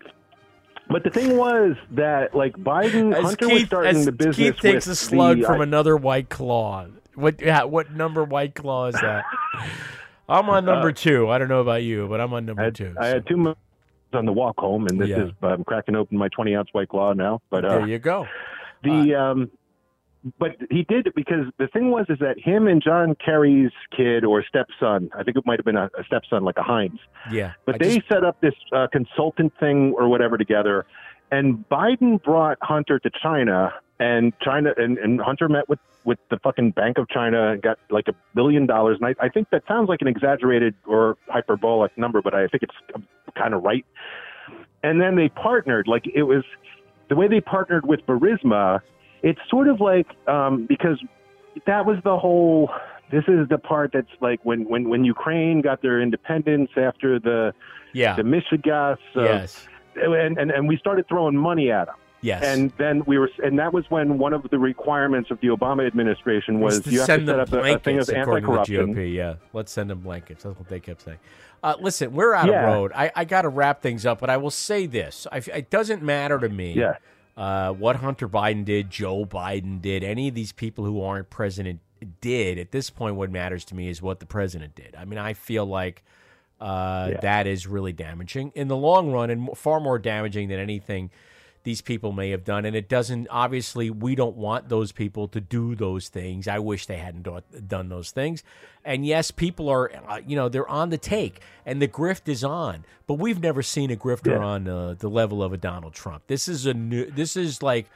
[0.89, 4.35] But the thing was that like Biden, As Hunter was Keith, starting as the business
[4.37, 6.87] Keith takes with a slug the, from uh, another white claw.
[7.15, 7.41] What?
[7.41, 9.25] Yeah, what number white claw is that?
[10.29, 11.29] I'm on number Uh, two.
[11.29, 12.93] I don't know about you, but I'm on number two.
[12.99, 13.59] I had two months
[14.13, 15.25] on the walk home, and this Yeah.
[15.25, 17.41] is I'm cracking open my 20 ounce white claw now.
[17.49, 18.27] But uh, there you go.
[18.83, 19.51] The um,
[20.39, 24.23] but he did it because the thing was is that him and John Kerry's kid
[24.25, 26.99] or stepson, I think it might have been a, a stepson, like a Heinz.
[27.31, 30.85] Yeah, But I they just- set up this uh, consultant thing or whatever together,
[31.31, 36.39] and Biden brought Hunter to China, and China and, and Hunter met with with the
[36.39, 38.97] fucking Bank of China and got like a billion dollars.
[39.01, 42.63] And I, I think that sounds like an exaggerated or hyperbolic number, but I think
[42.63, 43.05] it's
[43.35, 43.85] kind of right.
[44.83, 46.43] And then they partnered, like it was
[47.09, 48.79] the way they partnered with Burisma.
[49.23, 51.01] It's sort of like um, because
[51.65, 52.69] that was the whole
[53.11, 57.53] This is the part that's like when when when Ukraine got their independence after the
[57.93, 58.15] Yeah.
[58.15, 58.97] the mishegas.
[59.15, 59.67] Uh, Yes.
[59.95, 61.95] And, and and we started throwing money at them.
[62.21, 62.43] Yes.
[62.43, 65.85] And then we were, and that was when one of the requirements of the Obama
[65.87, 68.79] administration was you have to set up a, a thing of blankets, according to the
[68.79, 68.95] anti-corruption.
[68.95, 69.13] GOP.
[69.13, 70.43] Yeah, let's send them blankets.
[70.43, 71.19] That's what they kept saying.
[71.63, 72.67] Uh, listen, we're out Yeah.
[72.67, 72.91] of road.
[72.95, 76.01] I, I got to wrap things up, but I will say this: I, it doesn't
[76.03, 76.73] matter to me.
[76.73, 76.97] Yeah.
[77.37, 81.79] Uh, what Hunter Biden did, Joe Biden did, any of these people who aren't president
[82.19, 82.57] did.
[82.57, 84.95] At this point, what matters to me is what the president did.
[84.97, 86.03] I mean, I feel like
[86.59, 87.19] uh, Yeah.
[87.21, 91.11] that is really damaging in the long run, and far more damaging than anything
[91.67, 92.63] these people may have done.
[92.63, 96.47] And it doesn't, obviously, we don't want those people to do those things.
[96.47, 98.41] I wish they hadn't do- done those things.
[98.85, 102.41] And yes, people are, uh, you know, they're on the take and the grift is
[102.41, 104.45] on, but we've never seen a grifter Yeah.
[104.45, 106.23] on uh, the level of a Donald Trump.
[106.27, 107.89] This is a new, this is like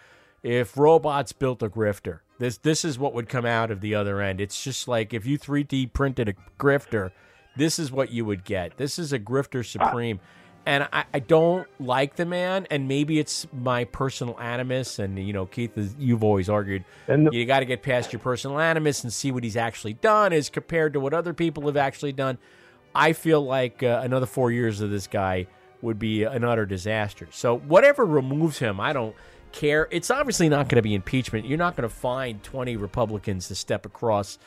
[0.44, 2.20] if robots built a grifter.
[2.40, 4.42] This, this is what would come out of the other end.
[4.42, 7.12] It's just like if you 3D printed a grifter,
[7.56, 8.76] this is what you would get.
[8.76, 10.20] This is a grifter supreme.
[10.66, 15.00] And I, I don't like the man, and maybe it's my personal animus.
[15.00, 16.86] And you know, Keith, you've always argued,
[17.34, 20.50] you got to get past your personal animus and see what he's actually done as
[20.50, 22.38] compared to what other people have actually done.
[22.94, 25.48] I feel like uh, another four years of this guy
[25.82, 27.28] would be an utter disaster.
[27.32, 29.16] So whatever removes him, I don't
[29.52, 29.88] care.
[29.92, 31.46] It's obviously not going to be impeachment.
[31.46, 34.38] You're not going to find 20 Republicans to step across,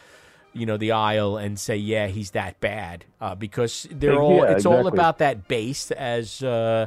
[0.55, 4.43] you know, the aisle and say, "Yeah, he's that bad," uh, because they're Yeah, all.
[4.45, 6.87] It's all about that base, as uh,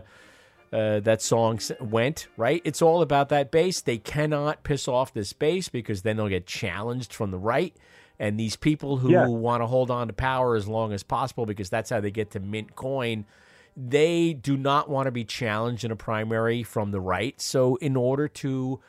[0.74, 2.28] uh, that song went.
[2.38, 2.62] Right?
[2.66, 3.82] It's all about that base.
[3.82, 7.76] They cannot piss off this base because then they'll get challenged from the right.
[8.20, 9.26] And these people who Yeah.
[9.28, 12.32] want to hold on to power as long as possible because that's how they get
[12.32, 13.26] to mint coin
[13.80, 17.40] they do not want to be challenged in a primary from the right.
[17.40, 18.80] So, in order to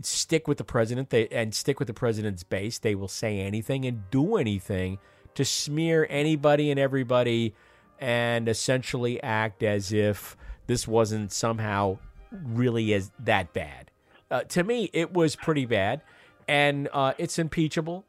[0.00, 3.84] stick with the president they, and stick with the president's base, they will say anything
[3.84, 4.98] and do anything
[5.34, 7.54] to smear anybody and everybody
[7.98, 10.36] and essentially act as if
[10.66, 11.98] this wasn't somehow
[12.30, 13.90] really as that bad.
[14.30, 16.00] Uh, to me, it was pretty bad,
[16.48, 18.04] and uh, it's impeachable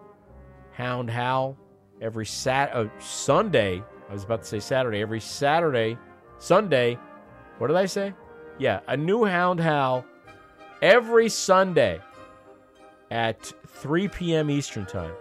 [0.74, 1.58] Hound Howl
[2.02, 3.84] every sat uh, Sunday.
[4.10, 5.02] I was about to say Saturday.
[5.02, 5.98] Every Saturday,
[6.44, 7.00] Sunday.
[7.58, 8.14] What did I say?
[8.60, 10.06] Yeah, a new Hound Howl
[10.82, 12.02] every Sunday
[13.10, 14.52] at 3 p.m.
[14.52, 15.14] Eastern Time.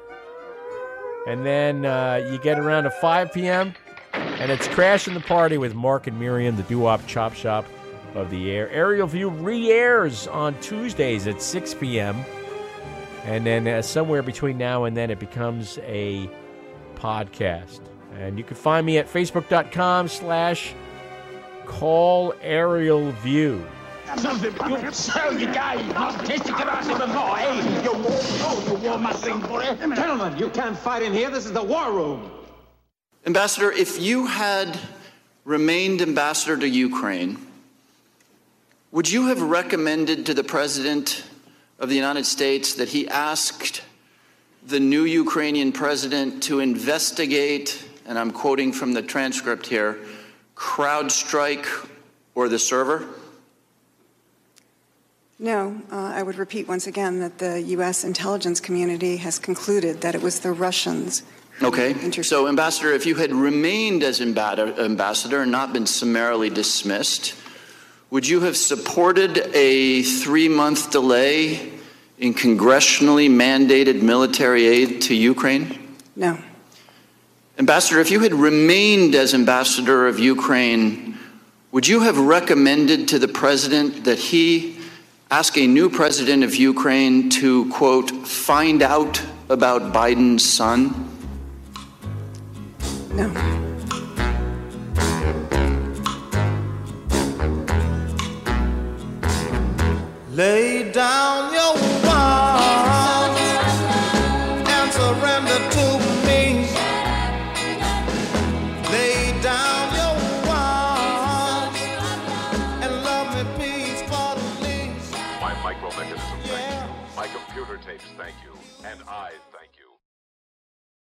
[1.29, 3.73] And then uh, you get around to 5 p.m.
[4.13, 7.65] and it's Crashing the Party with Mark and Miriam, the doo-wop chop shop
[8.17, 8.69] of the air.
[8.71, 12.17] Aerial View re-airs on Tuesdays at 6 p.m.
[13.27, 16.29] And then uh, somewhere between now and then it becomes a
[16.97, 17.81] podcast.
[18.19, 20.75] And you can find me at facebook.com slash
[21.79, 23.65] call aerial view.
[24.17, 25.77] Something you sell the guy.
[25.93, 27.83] Not tasting about it before, eh?
[27.83, 29.79] You won't know you wore my thing for it.
[29.81, 31.31] Gentlemen, you can't fight in here.
[31.31, 32.31] This is the war room.
[33.25, 34.79] Ambassador, if you had
[35.45, 37.39] remained ambassador to Ukraine,
[38.91, 41.25] would you have recommended to the President
[41.79, 43.83] of the United States that he asked
[44.67, 49.99] the new Ukrainian president to investigate, and I'm quoting from the transcript here,
[50.57, 51.89] CrowdStrike
[52.35, 53.07] or the server?
[55.39, 58.05] No, uh, I would repeat once again that the U.S.
[58.05, 61.25] intelligence community has concluded that it was the Russians.
[61.61, 61.95] Okay.
[62.23, 67.35] So, Ambassador, if you had remained as ambassador and not been summarily dismissed,
[68.11, 71.73] would you have supported a three month delay
[72.19, 75.97] in congressionally mandated military aid to Ukraine?
[76.15, 76.39] No.
[77.63, 81.17] Ambassador, if you had remained as ambassador of Ukraine,
[81.71, 84.81] would you have recommended to the president that he
[85.31, 91.09] ask a new president of Ukraine to, quote, find out about Biden's son?
[93.15, 93.29] No.
[100.33, 102.62] Lay down your.